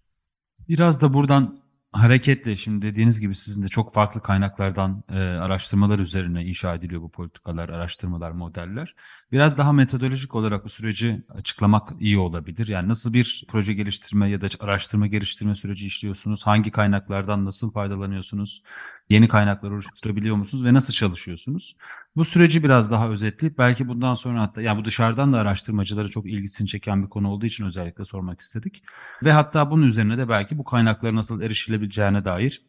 Biraz 0.70 1.02
da 1.02 1.14
buradan 1.14 1.62
hareketle 1.92 2.56
şimdi 2.56 2.86
dediğiniz 2.86 3.20
gibi 3.20 3.36
sizin 3.36 3.64
de 3.64 3.68
çok 3.68 3.94
farklı 3.94 4.22
kaynaklardan 4.22 5.04
e, 5.14 5.20
araştırmalar 5.20 6.00
üzerine 6.00 6.46
inşa 6.46 6.76
ediliyor 6.76 7.02
bu 7.02 7.12
politikalar, 7.12 7.70
araştırmalar, 7.70 8.32
modeller. 8.32 8.96
Biraz 9.32 9.58
daha 9.58 9.74
metodolojik 9.74 10.36
olarak 10.36 10.66
bu 10.66 10.70
süreci 10.70 11.26
açıklamak 11.30 11.90
iyi 12.00 12.18
olabilir. 12.18 12.68
Yani 12.68 12.88
nasıl 12.88 13.14
bir 13.14 13.46
proje 13.50 13.74
geliştirme 13.74 14.30
ya 14.30 14.42
da 14.42 14.48
araştırma 14.60 15.08
geliştirme 15.08 15.56
süreci 15.56 15.88
işliyorsunuz? 15.88 16.48
Hangi 16.48 16.72
kaynaklardan 16.72 17.46
nasıl 17.46 17.72
faydalanıyorsunuz? 17.72 18.64
Yeni 19.12 19.28
kaynaklar 19.28 19.72
oluşturabiliyor 19.72 20.36
musunuz 20.36 20.66
ve 20.66 20.74
nasıl 20.74 20.94
çalışıyorsunuz? 20.94 21.76
Bu 22.16 22.26
süreci 22.26 22.64
biraz 22.64 22.92
daha 22.92 23.10
özetleyip 23.10 23.58
belki 23.58 23.88
bundan 23.88 24.14
sonra 24.14 24.42
hatta 24.42 24.62
ya 24.62 24.78
bu 24.78 24.86
dışarıdan 24.86 25.34
da 25.34 25.38
araştırmacılara 25.38 26.08
çok 26.08 26.30
ilgisini 26.30 26.68
çeken 26.68 27.04
bir 27.04 27.10
konu 27.10 27.30
olduğu 27.30 27.46
için 27.46 27.66
özellikle 27.66 28.06
sormak 28.06 28.40
istedik. 28.40 28.84
Ve 29.24 29.32
hatta 29.32 29.72
bunun 29.72 29.88
üzerine 29.88 30.18
de 30.18 30.30
belki 30.30 30.58
bu 30.58 30.64
kaynaklara 30.64 31.16
nasıl 31.16 31.42
erişilebileceğine 31.42 32.26
dair 32.26 32.62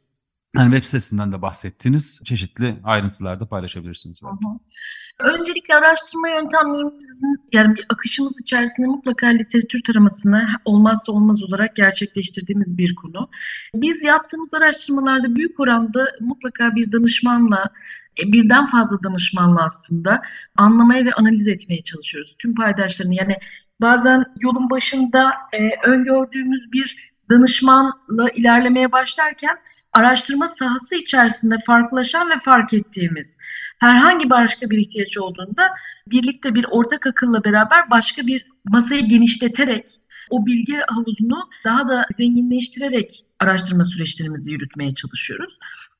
yani 0.57 0.70
web 0.72 0.85
sitesinden 0.85 1.33
de 1.33 1.42
bahsettiğiniz 1.42 2.22
çeşitli 2.24 2.81
ayrıntılarda 2.85 3.46
paylaşabilirsiniz. 3.48 4.20
Belki. 4.22 4.61
Öncelikle 5.18 5.75
araştırma 5.75 6.29
yöntemlerimizin 6.29 7.37
yani 7.53 7.77
bir 7.77 7.85
akışımız 7.88 8.40
içerisinde 8.40 8.87
mutlaka 8.87 9.27
literatür 9.27 9.83
taramasını 9.83 10.48
olmazsa 10.64 11.12
olmaz 11.12 11.42
olarak 11.42 11.77
gerçekleştirdiğimiz 11.77 12.79
bir 12.79 12.94
konu. 12.94 13.29
Biz 13.75 14.03
yaptığımız 14.03 14.55
araştırmalarda 14.55 15.35
büyük 15.35 15.61
oranda 15.61 16.09
mutlaka 16.20 16.75
bir 16.75 16.92
danışmanla 16.92 17.70
e, 18.20 18.33
birden 18.33 18.66
fazla 18.66 19.03
danışmanla 19.03 19.64
aslında 19.64 20.22
anlamaya 20.57 21.05
ve 21.05 21.12
analiz 21.12 21.48
etmeye 21.48 21.83
çalışıyoruz. 21.83 22.37
Tüm 22.38 22.55
paydaşlarını 22.55 23.14
yani 23.14 23.37
bazen 23.81 24.25
yolun 24.40 24.70
başında 24.70 25.33
e, 25.53 25.70
öngördüğümüz 25.85 26.72
bir 26.72 27.12
danışmanla 27.33 28.31
ilerlemeye 28.35 28.92
başlarken 28.92 29.59
araştırma 29.92 30.49
sahası 30.49 30.95
içerisinde 30.95 31.57
farklılaşan 31.66 32.31
ve 32.31 32.38
fark 32.38 32.75
ettiğimiz 32.75 33.38
herhangi 33.81 34.31
başka 34.31 34.71
bir 34.71 34.79
ihtiyaç 34.79 35.18
olduğunda 35.18 35.68
birlikte 36.07 36.55
bir 36.55 36.66
ortak 36.71 37.07
akılla 37.07 37.45
beraber 37.45 37.90
başka 37.90 38.27
bir 38.27 38.47
masayı 38.64 39.09
genişleterek 39.09 40.01
o 40.31 40.47
bilgi 40.47 40.77
havuzunu 40.88 41.51
daha 41.64 41.88
da 41.88 42.07
zenginleştirerek 42.16 43.25
araştırma 43.40 43.85
süreçlerimizi 43.85 44.53
yürütmeye 44.53 44.95
çalışıyoruz. 44.95 45.59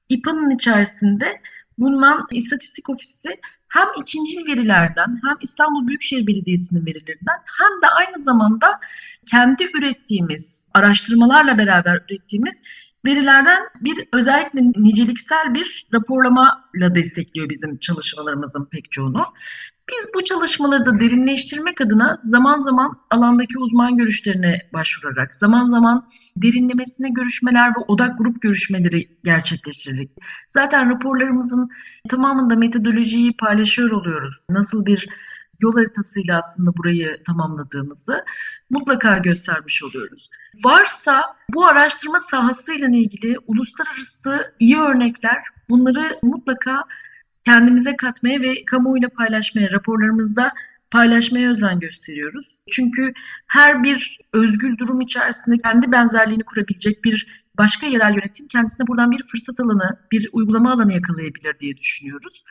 İPA'nın 0.09 0.51
içerisinde 0.51 1.41
bulunan 1.79 2.27
istatistik 2.31 2.91
ofisi 2.91 3.29
hem 3.73 3.89
ikinci 4.01 4.47
verilerden 4.47 5.21
hem 5.25 5.37
İstanbul 5.41 5.87
Büyükşehir 5.87 6.27
Belediyesi'nin 6.27 6.87
verilerinden 6.87 7.39
hem 7.59 7.83
de 7.83 7.87
aynı 7.87 8.19
zamanda 8.19 8.81
kendi 9.27 9.65
ürettiğimiz 9.65 10.67
araştırmalarla 10.75 11.59
beraber 11.59 12.05
ürettiğimiz 12.11 12.63
verilerden 13.07 13.63
bir 13.81 14.09
özellikle 14.13 14.61
niceliksel 14.63 15.55
bir 15.55 15.87
raporlamayla 15.93 16.95
destekliyor 16.95 17.49
bizim 17.49 17.79
çalışmalarımızın 17.79 18.65
pek 18.65 18.93
çoğunu. 18.93 19.25
Biz 19.91 20.09
bu 20.15 20.25
çalışmaları 20.25 20.87
da 20.87 21.01
derinleştirmek 21.01 21.81
adına 21.81 22.17
zaman 22.19 22.59
zaman 22.59 23.01
alandaki 23.11 23.59
uzman 23.59 23.97
görüşlerine 23.97 24.59
başvurarak, 24.73 25.35
zaman 25.35 25.67
zaman 25.67 26.09
derinlemesine 26.37 27.09
görüşmeler 27.09 27.71
ve 27.71 27.81
odak 27.89 28.19
grup 28.19 28.43
görüşmeleri 28.43 29.09
gerçekleştirerek, 29.25 30.11
zaten 30.49 30.91
raporlarımızın 30.91 31.71
tamamında 32.09 32.57
metodolojiyi 32.57 33.37
paylaşıyor 33.37 33.91
oluyoruz. 33.91 34.47
Nasıl 34.51 34.87
bir 34.87 35.09
yol 35.61 35.75
haritasıyla 35.75 36.39
aslında 36.39 36.77
burayı 36.77 37.23
tamamladığımızı 37.27 38.25
mutlaka 38.71 39.19
göstermiş 39.19 39.83
oluyoruz. 39.85 40.31
Varsa 40.65 41.37
bu 41.55 41.67
araştırma 41.67 42.19
sahasıyla 42.21 42.89
ilgili 42.89 43.39
uluslararası 43.47 44.55
iyi 44.59 44.79
örnekler 44.79 45.43
bunları 45.69 46.19
mutlaka 46.23 46.85
kendimize 47.45 47.97
katmaya 47.97 48.41
ve 48.41 48.65
kamuoyuyla 48.65 49.09
paylaşmaya, 49.09 49.71
raporlarımızda 49.71 50.53
paylaşmaya 50.91 51.51
özen 51.51 51.81
gösteriyoruz. 51.81 52.59
Çünkü 52.71 53.13
her 53.47 53.83
bir 53.83 54.19
özgül 54.33 54.79
durum 54.79 55.01
içerisinde 55.01 55.59
kendi 55.59 55.93
benzerliğini 55.93 56.43
kurabilecek 56.43 57.05
bir 57.05 57.43
başka 57.59 57.87
yerel 57.87 58.15
yönetim 58.15 58.49
kendisine 58.49 58.87
buradan 58.87 59.11
bir 59.11 59.23
fırsat 59.23 59.61
alanı, 59.61 59.99
bir 60.13 60.29
uygulama 60.33 60.73
alanı 60.73 60.93
yakalayabilir 60.93 61.59
diye 61.61 61.77
düşünüyoruz. 61.77 62.45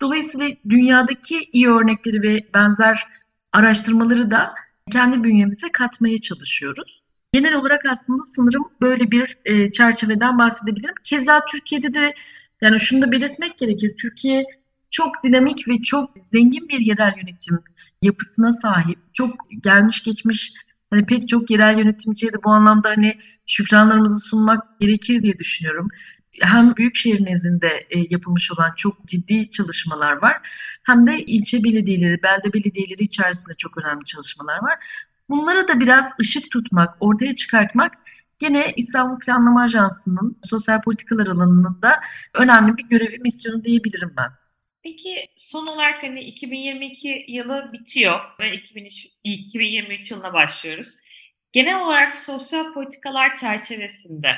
Dolayısıyla 0.00 0.50
dünyadaki 0.68 1.48
iyi 1.52 1.68
örnekleri 1.68 2.22
ve 2.22 2.46
benzer 2.54 3.08
araştırmaları 3.52 4.30
da 4.30 4.54
kendi 4.92 5.24
bünyemize 5.24 5.72
katmaya 5.72 6.20
çalışıyoruz. 6.20 7.04
Genel 7.32 7.54
olarak 7.54 7.86
aslında 7.86 8.22
sanırım 8.22 8.64
böyle 8.80 9.10
bir 9.10 9.38
e, 9.44 9.72
çerçeveden 9.72 10.38
bahsedebilirim. 10.38 10.94
Keza 11.04 11.44
Türkiye'de 11.44 11.94
de 11.94 12.14
yani 12.60 12.80
şunu 12.80 13.02
da 13.02 13.12
belirtmek 13.12 13.58
gerekir. 13.58 13.94
Türkiye 14.00 14.44
çok 14.90 15.24
dinamik 15.24 15.68
ve 15.68 15.82
çok 15.82 16.10
zengin 16.24 16.68
bir 16.68 16.80
yerel 16.80 17.14
yönetim 17.16 17.58
yapısına 18.02 18.52
sahip. 18.52 18.98
Çok 19.12 19.34
gelmiş 19.62 20.02
geçmiş 20.02 20.52
hani 20.90 21.06
pek 21.06 21.28
çok 21.28 21.50
yerel 21.50 21.78
yönetimciye 21.78 22.32
de 22.32 22.36
bu 22.44 22.50
anlamda 22.50 22.88
hani 22.88 23.18
şükranlarımızı 23.46 24.20
sunmak 24.20 24.80
gerekir 24.80 25.22
diye 25.22 25.38
düşünüyorum. 25.38 25.88
Hem 26.40 26.76
büyükşehir 26.76 27.24
nezdinde 27.24 27.86
e, 27.90 27.98
yapılmış 28.10 28.52
olan 28.52 28.72
çok 28.76 29.06
ciddi 29.06 29.50
çalışmalar 29.50 30.22
var. 30.22 30.36
Hem 30.86 31.06
de 31.06 31.24
ilçe 31.24 31.64
belediyeleri, 31.64 32.22
belde 32.22 32.52
belediyeleri 32.52 33.02
içerisinde 33.02 33.54
çok 33.54 33.78
önemli 33.78 34.04
çalışmalar 34.04 34.62
var. 34.62 34.78
Bunlara 35.28 35.68
da 35.68 35.80
biraz 35.80 36.12
ışık 36.20 36.50
tutmak, 36.50 36.96
ortaya 37.00 37.34
çıkartmak 37.34 37.92
Gene 38.38 38.72
İstanbul 38.76 39.18
Planlama 39.18 39.62
Ajansı'nın 39.62 40.40
sosyal 40.44 40.82
politikalar 40.82 41.26
alanında 41.26 42.00
önemli 42.34 42.76
bir 42.76 42.82
görevi, 42.82 43.18
misyonu 43.18 43.64
diyebilirim 43.64 44.14
ben. 44.16 44.30
Peki 44.82 45.28
son 45.36 45.66
olarak 45.66 46.02
hani 46.02 46.20
2022 46.20 47.24
yılı 47.28 47.70
bitiyor 47.72 48.20
ve 48.40 48.54
2003, 48.54 49.06
2023 49.24 50.10
yılına 50.10 50.32
başlıyoruz. 50.32 50.94
Genel 51.52 51.80
olarak 51.80 52.16
sosyal 52.16 52.72
politikalar 52.74 53.34
çerçevesinde 53.34 54.30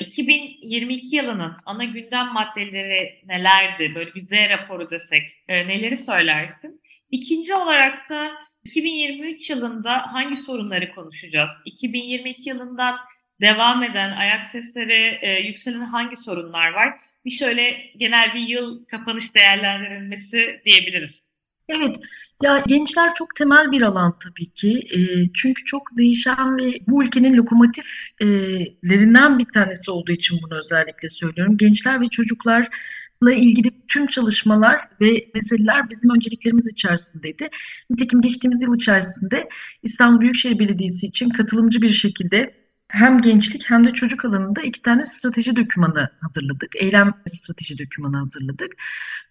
2022 0.00 1.16
yılının 1.16 1.52
ana 1.66 1.84
gündem 1.84 2.26
maddeleri 2.32 3.22
nelerdi? 3.26 3.94
Böyle 3.94 4.14
bir 4.14 4.20
Z 4.20 4.32
raporu 4.32 4.90
desek 4.90 5.22
e, 5.48 5.68
neleri 5.68 5.96
söylersin? 5.96 6.82
İkinci 7.10 7.54
olarak 7.54 8.10
da 8.10 8.32
2023 8.64 9.50
yılında 9.50 10.12
hangi 10.12 10.36
sorunları 10.36 10.94
konuşacağız? 10.94 11.50
2022 11.64 12.48
yılından 12.48 12.96
devam 13.40 13.82
eden 13.82 14.12
ayak 14.12 14.44
sesleri 14.44 15.18
e, 15.22 15.40
yükselen 15.46 15.80
hangi 15.80 16.16
sorunlar 16.16 16.72
var? 16.72 16.98
Bir 17.24 17.30
şöyle 17.30 17.76
genel 17.96 18.34
bir 18.34 18.40
yıl 18.40 18.84
kapanış 18.84 19.34
değerlendirilmesi 19.34 20.60
diyebiliriz. 20.64 21.26
Evet, 21.68 21.96
ya 22.42 22.62
gençler 22.66 23.14
çok 23.14 23.36
temel 23.36 23.72
bir 23.72 23.82
alan 23.82 24.18
tabii 24.24 24.50
ki. 24.50 24.82
E, 24.90 24.98
çünkü 25.34 25.64
çok 25.64 25.82
değişen 25.96 26.58
ve 26.58 26.72
bu 26.88 27.04
ülkenin 27.04 27.36
lokomotiflerinden 27.36 29.38
bir 29.38 29.46
tanesi 29.54 29.90
olduğu 29.90 30.12
için 30.12 30.38
bunu 30.42 30.58
özellikle 30.58 31.08
söylüyorum. 31.08 31.56
Gençler 31.56 32.00
ve 32.00 32.08
çocuklarla 32.08 33.32
ilgili 33.32 33.70
tüm 33.88 34.06
çalışmalar 34.06 34.88
ve 35.00 35.24
meseleler 35.34 35.90
bizim 35.90 36.10
önceliklerimiz 36.10 36.72
içerisindeydi. 36.72 37.48
Nitekim 37.90 38.20
geçtiğimiz 38.20 38.62
yıl 38.62 38.76
içerisinde 38.76 39.48
İstanbul 39.82 40.20
Büyükşehir 40.20 40.58
Belediyesi 40.58 41.06
için 41.06 41.28
katılımcı 41.28 41.82
bir 41.82 41.90
şekilde 41.90 42.65
hem 42.88 43.20
gençlik 43.20 43.70
hem 43.70 43.86
de 43.86 43.92
çocuk 43.92 44.24
alanında 44.24 44.62
iki 44.62 44.82
tane 44.82 45.04
strateji 45.06 45.56
dokümanı 45.56 46.10
hazırladık. 46.20 46.76
Eylem 46.76 47.14
strateji 47.26 47.78
dokümanı 47.78 48.16
hazırladık. 48.16 48.72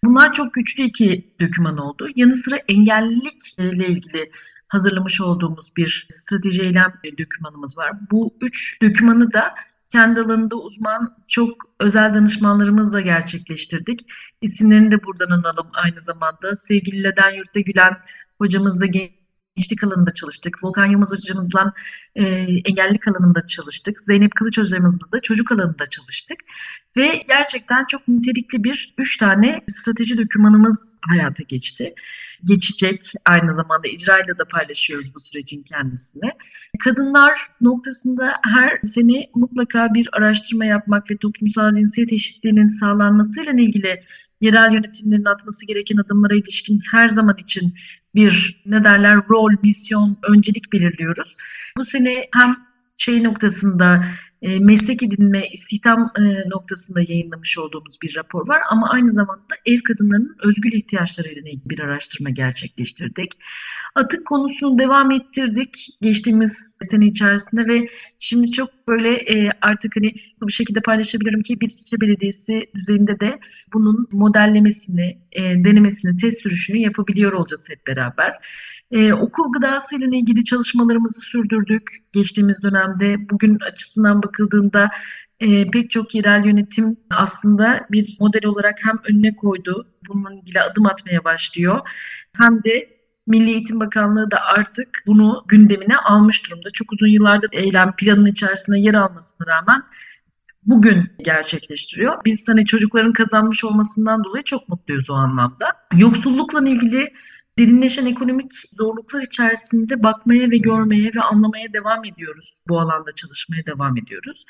Bunlar 0.04 0.32
çok 0.32 0.54
güçlü 0.54 0.82
iki 0.82 1.34
doküman 1.40 1.78
oldu. 1.78 2.08
Yanı 2.16 2.36
sıra 2.36 2.56
engellilikle 2.56 3.88
ilgili 3.88 4.30
hazırlamış 4.68 5.20
olduğumuz 5.20 5.76
bir 5.76 6.06
strateji 6.10 6.62
eylem 6.62 6.92
dokümanımız 7.18 7.78
var. 7.78 7.92
Bu 8.10 8.34
üç 8.40 8.82
dokümanı 8.82 9.32
da 9.32 9.54
kendi 9.90 10.20
alanında 10.20 10.56
uzman 10.56 11.16
çok 11.28 11.56
özel 11.80 12.14
danışmanlarımızla 12.14 13.00
gerçekleştirdik. 13.00 14.00
İsimlerini 14.42 14.90
de 14.90 15.04
buradan 15.04 15.30
analım 15.30 15.66
aynı 15.72 16.00
zamanda. 16.00 16.54
Sevgili 16.54 17.04
Leden 17.04 17.30
Yurtta 17.30 17.60
Gülen 17.60 17.96
hocamız 18.38 18.80
genç 18.80 19.10
gençlik 19.56 19.84
alanında 19.84 20.10
çalıştık. 20.10 20.64
Volkan 20.64 20.86
Yılmaz 20.86 21.12
hocamızla 21.12 21.72
e, 22.14 22.24
engellilik 22.64 23.08
alanında 23.08 23.46
çalıştık. 23.46 24.00
Zeynep 24.00 24.34
Kılıç 24.34 24.58
hocamızla 24.58 25.12
da 25.12 25.20
çocuk 25.20 25.52
alanında 25.52 25.88
çalıştık. 25.88 26.36
Ve 26.96 27.24
gerçekten 27.28 27.84
çok 27.90 28.08
nitelikli 28.08 28.64
bir 28.64 28.94
üç 28.98 29.16
tane 29.16 29.60
strateji 29.68 30.18
dokümanımız 30.18 30.96
hayata 31.00 31.42
geçti. 31.42 31.94
Geçecek 32.44 33.12
aynı 33.24 33.54
zamanda 33.54 33.88
icrayla 33.88 34.38
da 34.38 34.44
paylaşıyoruz 34.44 35.14
bu 35.14 35.20
sürecin 35.20 35.62
kendisini. 35.62 36.30
Kadınlar 36.84 37.40
noktasında 37.60 38.32
her 38.44 38.78
sene 38.82 39.30
mutlaka 39.34 39.94
bir 39.94 40.08
araştırma 40.12 40.64
yapmak 40.64 41.10
ve 41.10 41.16
toplumsal 41.16 41.72
cinsiyet 41.72 42.12
eşitliğinin 42.12 42.68
sağlanmasıyla 42.68 43.52
ilgili 43.52 44.00
yerel 44.40 44.72
yönetimlerin 44.72 45.24
atması 45.24 45.66
gereken 45.66 45.96
adımlara 45.96 46.34
ilişkin 46.34 46.80
her 46.92 47.08
zaman 47.08 47.36
için 47.38 47.74
bir 48.16 48.62
ne 48.66 48.84
derler 48.84 49.16
rol, 49.30 49.52
misyon, 49.62 50.18
öncelik 50.28 50.72
belirliyoruz. 50.72 51.36
Bu 51.76 51.84
sene 51.84 52.28
hem 52.34 52.56
şey 52.96 53.24
noktasında 53.24 54.04
e, 54.42 54.58
meslek 54.58 55.02
edinme, 55.02 55.48
istihdam 55.52 56.12
e, 56.18 56.48
noktasında 56.48 57.00
yayınlamış 57.00 57.58
olduğumuz 57.58 57.98
bir 58.02 58.16
rapor 58.16 58.48
var. 58.48 58.60
Ama 58.70 58.90
aynı 58.90 59.12
zamanda 59.12 59.54
ev 59.66 59.80
kadınlarının 59.80 60.36
özgül 60.44 60.72
ihtiyaçlarıyla 60.72 61.50
ilgili 61.50 61.70
bir 61.70 61.80
araştırma 61.80 62.30
gerçekleştirdik. 62.30 63.32
Atık 63.94 64.26
konusunu 64.26 64.78
devam 64.78 65.10
ettirdik 65.10 65.88
geçtiğimiz 66.02 66.56
sene 66.90 67.06
içerisinde 67.06 67.66
ve 67.66 67.88
şimdi 68.18 68.50
çok 68.50 68.88
böyle 68.88 69.14
e, 69.14 69.50
artık 69.60 69.96
hani 69.96 70.14
bu 70.40 70.50
şekilde 70.50 70.80
paylaşabilirim 70.80 71.42
ki 71.42 71.60
bir 71.60 71.70
ilçe 71.70 72.00
belediyesi 72.00 72.66
düzeyinde 72.74 73.20
de 73.20 73.38
bunun 73.72 74.08
modellemesini, 74.12 75.18
e, 75.32 75.42
denemesini, 75.42 76.16
test 76.16 76.42
sürüşünü 76.42 76.78
yapabiliyor 76.78 77.32
olacağız 77.32 77.68
hep 77.68 77.86
beraber. 77.86 78.32
Ee, 78.90 79.12
okul 79.12 79.52
gıdası 79.52 79.96
ile 79.96 80.18
ilgili 80.18 80.44
çalışmalarımızı 80.44 81.20
sürdürdük 81.20 81.90
geçtiğimiz 82.12 82.62
dönemde. 82.62 83.30
Bugün 83.30 83.58
açısından 83.58 84.22
bakıldığında 84.22 84.90
e, 85.40 85.70
pek 85.70 85.90
çok 85.90 86.14
yerel 86.14 86.44
yönetim 86.44 86.96
aslında 87.10 87.86
bir 87.90 88.16
model 88.20 88.46
olarak 88.46 88.78
hem 88.82 88.98
önüne 89.10 89.36
koydu, 89.36 89.88
bununla 90.08 90.34
ilgili 90.34 90.60
adım 90.60 90.86
atmaya 90.86 91.24
başlıyor. 91.24 91.80
Hem 92.32 92.64
de 92.64 92.96
Milli 93.26 93.50
Eğitim 93.50 93.80
Bakanlığı 93.80 94.30
da 94.30 94.40
artık 94.44 95.02
bunu 95.06 95.44
gündemine 95.48 95.96
almış 95.96 96.50
durumda. 96.50 96.70
Çok 96.72 96.92
uzun 96.92 97.06
yıllardır 97.06 97.48
eylem 97.52 97.92
planının 97.96 98.26
içerisinde 98.26 98.78
yer 98.78 98.94
almasına 98.94 99.46
rağmen 99.46 99.82
bugün 100.62 101.10
gerçekleştiriyor. 101.24 102.24
Biz 102.24 102.48
hani 102.48 102.66
çocukların 102.66 103.12
kazanmış 103.12 103.64
olmasından 103.64 104.24
dolayı 104.24 104.44
çok 104.44 104.68
mutluyuz 104.68 105.10
o 105.10 105.14
anlamda. 105.14 105.66
Yoksullukla 105.94 106.68
ilgili 106.68 107.12
derinleşen 107.58 108.06
ekonomik 108.06 108.52
zorluklar 108.72 109.22
içerisinde 109.22 110.02
bakmaya 110.02 110.50
ve 110.50 110.56
görmeye 110.56 111.10
ve 111.16 111.20
anlamaya 111.20 111.72
devam 111.72 112.04
ediyoruz. 112.04 112.60
Bu 112.68 112.80
alanda 112.80 113.12
çalışmaya 113.12 113.66
devam 113.66 113.96
ediyoruz. 113.96 114.44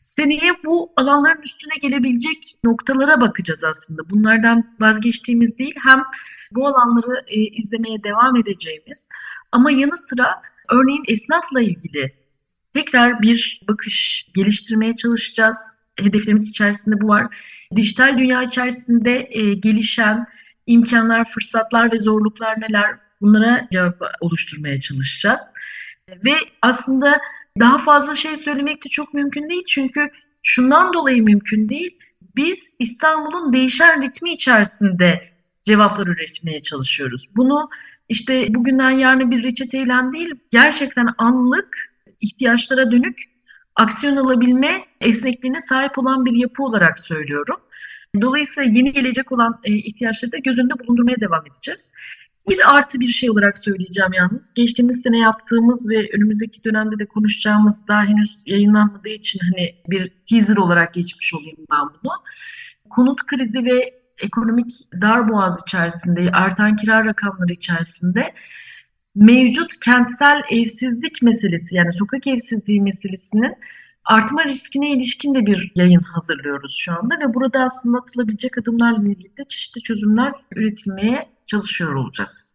Seneye 0.00 0.52
bu 0.64 0.92
alanların 0.96 1.42
üstüne 1.42 1.74
gelebilecek 1.82 2.58
noktalara 2.64 3.20
bakacağız 3.20 3.64
aslında. 3.64 4.10
Bunlardan 4.10 4.76
vazgeçtiğimiz 4.80 5.58
değil 5.58 5.74
hem 5.88 6.02
bu 6.52 6.66
alanları 6.66 7.24
e, 7.26 7.40
izlemeye 7.40 8.04
devam 8.04 8.36
edeceğimiz 8.36 9.08
ama 9.52 9.70
yanı 9.70 9.96
sıra 9.96 10.42
örneğin 10.68 11.04
esnafla 11.08 11.60
ilgili 11.60 12.12
tekrar 12.74 13.22
bir 13.22 13.60
bakış 13.68 14.28
geliştirmeye 14.34 14.96
çalışacağız. 14.96 15.56
Hedeflerimiz 15.96 16.48
içerisinde 16.48 17.00
bu 17.00 17.08
var. 17.08 17.36
Dijital 17.76 18.18
dünya 18.18 18.42
içerisinde 18.42 19.28
e, 19.30 19.54
gelişen 19.54 20.26
imkanlar, 20.72 21.24
fırsatlar 21.24 21.92
ve 21.92 21.98
zorluklar 21.98 22.60
neler 22.60 22.98
bunlara 23.20 23.68
cevap 23.72 24.02
oluşturmaya 24.20 24.80
çalışacağız. 24.80 25.40
Ve 26.24 26.34
aslında 26.62 27.20
daha 27.60 27.78
fazla 27.78 28.14
şey 28.14 28.36
söylemek 28.36 28.84
de 28.84 28.88
çok 28.88 29.14
mümkün 29.14 29.48
değil 29.48 29.64
çünkü 29.68 30.10
şundan 30.42 30.92
dolayı 30.92 31.22
mümkün 31.22 31.68
değil. 31.68 31.98
Biz 32.36 32.74
İstanbul'un 32.78 33.52
değişen 33.52 34.02
ritmi 34.02 34.32
içerisinde 34.32 35.32
cevaplar 35.64 36.06
üretmeye 36.06 36.62
çalışıyoruz. 36.62 37.28
Bunu 37.36 37.70
işte 38.08 38.54
bugünden 38.54 38.90
yarına 38.90 39.30
bir 39.30 39.42
reçeteyle 39.42 40.12
değil, 40.12 40.34
gerçekten 40.50 41.08
anlık 41.18 41.92
ihtiyaçlara 42.20 42.90
dönük 42.90 43.18
aksiyon 43.76 44.16
alabilme 44.16 44.84
esnekliğine 45.00 45.60
sahip 45.60 45.98
olan 45.98 46.24
bir 46.24 46.32
yapı 46.32 46.62
olarak 46.62 46.98
söylüyorum. 46.98 47.56
Dolayısıyla 48.20 48.70
yeni 48.72 48.92
gelecek 48.92 49.32
olan 49.32 49.60
e, 49.64 49.72
ihtiyaçları 49.72 50.32
da 50.32 50.38
göz 50.38 50.58
önünde 50.58 50.78
bulundurmaya 50.78 51.20
devam 51.20 51.46
edeceğiz. 51.46 51.92
Bir 52.48 52.74
artı 52.74 53.00
bir 53.00 53.08
şey 53.08 53.30
olarak 53.30 53.58
söyleyeceğim 53.58 54.12
yalnız. 54.12 54.54
Geçtiğimiz 54.54 55.02
sene 55.02 55.18
yaptığımız 55.18 55.90
ve 55.90 56.10
önümüzdeki 56.14 56.64
dönemde 56.64 56.98
de 56.98 57.06
konuşacağımız 57.06 57.88
daha 57.88 58.04
henüz 58.04 58.42
yayınlanmadığı 58.46 59.08
için 59.08 59.40
hani 59.50 59.74
bir 59.88 60.12
teaser 60.30 60.56
olarak 60.56 60.94
geçmiş 60.94 61.34
olayım 61.34 61.56
ben 61.70 61.80
bunu. 61.80 62.12
Konut 62.90 63.26
krizi 63.26 63.64
ve 63.64 64.02
ekonomik 64.18 64.70
darboğaz 65.00 65.62
içerisinde, 65.66 66.30
artan 66.30 66.76
kira 66.76 67.04
rakamları 67.04 67.52
içerisinde 67.52 68.34
mevcut 69.14 69.80
kentsel 69.80 70.42
evsizlik 70.50 71.22
meselesi 71.22 71.76
yani 71.76 71.92
sokak 71.92 72.26
evsizliği 72.26 72.80
meselesinin 72.80 73.54
artma 74.04 74.44
riskine 74.44 74.90
ilişkin 74.90 75.34
de 75.34 75.46
bir 75.46 75.72
yayın 75.74 76.00
hazırlıyoruz 76.00 76.76
şu 76.80 76.92
anda 76.92 77.14
ve 77.20 77.34
burada 77.34 77.60
aslında 77.60 77.98
atılabilecek 77.98 78.58
adımlarla 78.58 79.04
de 79.04 79.44
çeşitli 79.48 79.82
çözümler 79.82 80.32
üretilmeye 80.56 81.28
çalışıyor 81.46 81.94
olacağız. 81.94 82.52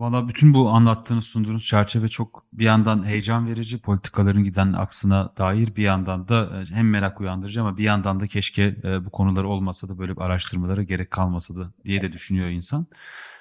Valla 0.00 0.28
bütün 0.28 0.54
bu 0.54 0.68
anlattığınız, 0.68 1.24
sunduğunuz 1.24 1.66
çerçeve 1.66 2.08
çok 2.08 2.44
bir 2.52 2.64
yandan 2.64 3.06
heyecan 3.06 3.46
verici, 3.46 3.78
politikaların 3.78 4.44
giden 4.44 4.72
aksına 4.72 5.32
dair 5.38 5.76
bir 5.76 5.82
yandan 5.82 6.28
da 6.28 6.44
e, 6.44 6.74
hem 6.74 6.90
merak 6.90 7.20
uyandırıcı 7.20 7.60
ama 7.60 7.76
bir 7.76 7.84
yandan 7.84 8.20
da 8.20 8.26
keşke 8.26 8.76
e, 8.84 9.04
bu 9.04 9.10
konular 9.10 9.44
olmasa 9.44 9.88
da 9.88 9.98
böyle 9.98 10.12
araştırmalara 10.12 10.82
gerek 10.82 11.10
kalmasa 11.10 11.56
da 11.56 11.72
diye 11.84 12.02
de 12.02 12.12
düşünüyor 12.12 12.48
insan. 12.48 12.86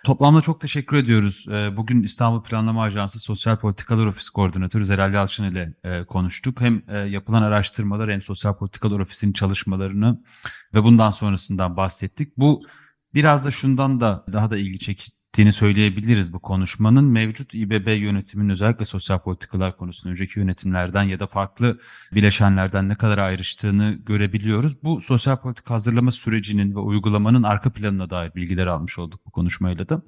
Toplamda 0.08 0.42
çok 0.42 0.62
teşekkür 0.62 0.98
ediyoruz. 0.98 1.46
E, 1.52 1.78
bugün 1.78 2.04
İstanbul 2.04 2.44
Planlama 2.44 2.84
Ajansı 2.84 3.20
Sosyal 3.20 3.58
Politikalar 3.58 4.06
Ofisi 4.06 4.32
Koordinatörü 4.32 4.86
Zeral 4.86 5.14
Yalçın 5.14 5.44
ile 5.44 5.74
konuştuk. 6.06 6.62
Hem 6.62 6.82
yapılan 7.10 7.44
araştırmalar 7.44 8.12
hem 8.12 8.22
Sosyal 8.22 8.58
Politikalar 8.58 9.00
Ofisi'nin 9.00 9.34
çalışmalarını 9.34 10.24
ve 10.74 10.84
bundan 10.84 11.12
sonrasından 11.12 11.78
bahsettik. 11.78 12.38
Bu 12.38 12.64
biraz 13.14 13.46
da 13.46 13.52
şundan 13.52 14.00
da 14.00 14.26
daha 14.34 14.52
da 14.52 14.58
ilgi 14.58 14.80
çekici 14.80 15.12
ettiğini 15.28 15.54
söyleyebiliriz 15.54 16.34
bu 16.34 16.40
konuşmanın. 16.40 17.04
Mevcut 17.04 17.56
İBB 17.56 17.88
yönetiminin 17.88 18.50
özellikle 18.50 18.86
sosyal 18.86 19.20
politikalar 19.20 19.78
konusunda 19.78 20.12
önceki 20.12 20.40
yönetimlerden 20.40 21.04
ya 21.04 21.20
da 21.20 21.28
farklı 21.28 21.80
bileşenlerden 22.12 22.90
ne 22.90 22.96
kadar 22.96 23.18
ayrıştığını 23.18 24.00
görebiliyoruz. 24.06 24.84
Bu 24.84 25.02
sosyal 25.02 25.38
politika 25.38 25.74
hazırlama 25.74 26.12
sürecinin 26.12 26.76
ve 26.76 26.80
uygulamanın 26.80 27.44
arka 27.44 27.70
planına 27.70 28.10
dair 28.10 28.36
bilgiler 28.36 28.68
almış 28.68 29.00
olduk 29.00 29.22
bu 29.26 29.32
konuşmayla 29.32 29.90
da. 29.90 30.02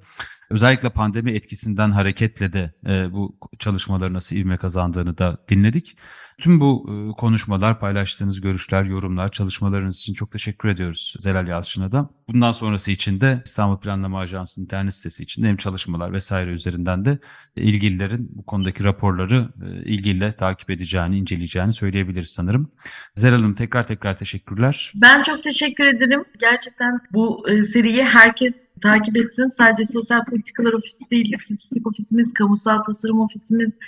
Özellikle 0.49 0.89
pandemi 0.89 1.31
etkisinden 1.31 1.91
hareketle 1.91 2.53
de 2.53 2.73
e, 2.87 3.13
bu 3.13 3.37
çalışmaları 3.59 4.13
nasıl 4.13 4.35
ivme 4.35 4.57
kazandığını 4.57 5.17
da 5.17 5.37
dinledik. 5.49 5.97
Tüm 6.39 6.59
bu 6.59 6.89
e, 6.89 7.17
konuşmalar, 7.17 7.79
paylaştığınız 7.79 8.41
görüşler, 8.41 8.83
yorumlar, 8.83 9.31
çalışmalarınız 9.31 9.99
için 9.99 10.13
çok 10.13 10.31
teşekkür 10.31 10.69
ediyoruz 10.69 11.15
Zelal 11.19 11.47
Yalçın'a 11.47 11.91
da. 11.91 12.09
Bundan 12.27 12.51
sonrası 12.51 12.91
için 12.91 13.21
de 13.21 13.41
İstanbul 13.45 13.79
Planlama 13.79 14.19
Ajansı'nın 14.19 14.65
internet 14.65 14.93
sitesi 14.93 15.23
için 15.23 15.43
hem 15.43 15.57
çalışmalar 15.57 16.13
vesaire 16.13 16.51
üzerinden 16.51 17.05
de 17.05 17.19
ilgililerin 17.55 18.31
bu 18.33 18.45
konudaki 18.45 18.83
raporları 18.83 19.49
e, 19.65 19.83
ilgiyle 19.83 20.35
takip 20.35 20.69
edeceğini, 20.69 21.17
inceleyeceğini 21.17 21.73
söyleyebiliriz 21.73 22.29
sanırım. 22.29 22.71
Zelal 23.15 23.37
Hanım 23.37 23.53
tekrar 23.53 23.87
tekrar 23.87 24.17
teşekkürler. 24.17 24.91
Ben 24.95 25.23
çok 25.23 25.43
teşekkür 25.43 25.85
ederim. 25.85 26.23
Gerçekten 26.39 26.99
bu 27.13 27.49
e, 27.49 27.63
seriyi 27.63 28.03
herkes 28.03 28.75
takip 28.81 29.17
etsin. 29.17 29.45
Sadece 29.45 29.85
Sosyal 29.85 30.25
Politikalar 30.39 30.73
Ofisi 30.73 31.09
değil, 31.11 31.33
İstatistik 31.33 31.87
Ofisimiz, 31.87 32.33
Kamusal 32.33 32.83
Tasarım 32.83 33.19
Ofisimiz, 33.19 33.79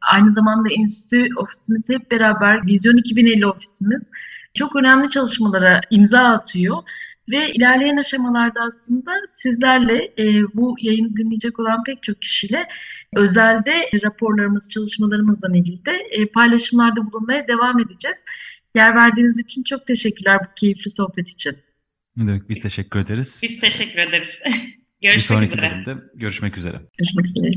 Aynı 0.00 0.32
zamanda 0.32 0.68
enstitü 0.78 1.28
ofisimiz 1.36 1.88
hep 1.88 2.10
beraber 2.10 2.66
Vizyon 2.66 2.96
2050 2.96 3.46
ofisimiz 3.46 4.10
çok 4.54 4.76
önemli 4.76 5.08
çalışmalara 5.08 5.80
imza 5.90 6.20
atıyor. 6.20 6.76
Ve 7.30 7.52
ilerleyen 7.52 7.96
aşamalarda 7.96 8.60
aslında 8.60 9.12
sizlerle 9.28 10.12
e, 10.18 10.44
bu 10.54 10.76
yayını 10.80 11.16
dinleyecek 11.16 11.58
olan 11.58 11.84
pek 11.84 12.02
çok 12.02 12.22
kişiyle 12.22 12.68
özelde 13.16 13.90
raporlarımız, 14.04 14.68
çalışmalarımızla 14.68 15.56
ilgili 15.56 15.84
de 15.84 15.92
e, 16.10 16.26
paylaşımlarda 16.26 17.12
bulunmaya 17.12 17.48
devam 17.48 17.80
edeceğiz. 17.80 18.24
Yer 18.74 18.94
verdiğiniz 18.94 19.38
için 19.38 19.62
çok 19.62 19.86
teşekkürler 19.86 20.38
bu 20.40 20.54
keyifli 20.56 20.90
sohbet 20.90 21.28
için. 21.28 21.56
Ne 22.16 22.26
demek 22.26 22.48
biz 22.48 22.60
teşekkür 22.60 22.98
ederiz. 22.98 23.40
Biz 23.42 23.60
teşekkür 23.60 23.98
ederiz. 23.98 24.40
görüşmek 25.06 25.40
Bir 25.40 25.50
sonraki 25.50 25.58
üzere. 25.58 25.84
bölümde 25.86 26.02
görüşmek 26.14 26.58
üzere. 26.58 26.80
Görüşmek 26.98 27.26
üzere. 27.26 27.50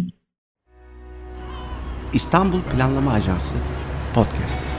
İstanbul 2.13 2.61
Planlama 2.61 3.13
Ajansı 3.13 3.55
Podcast. 4.13 4.78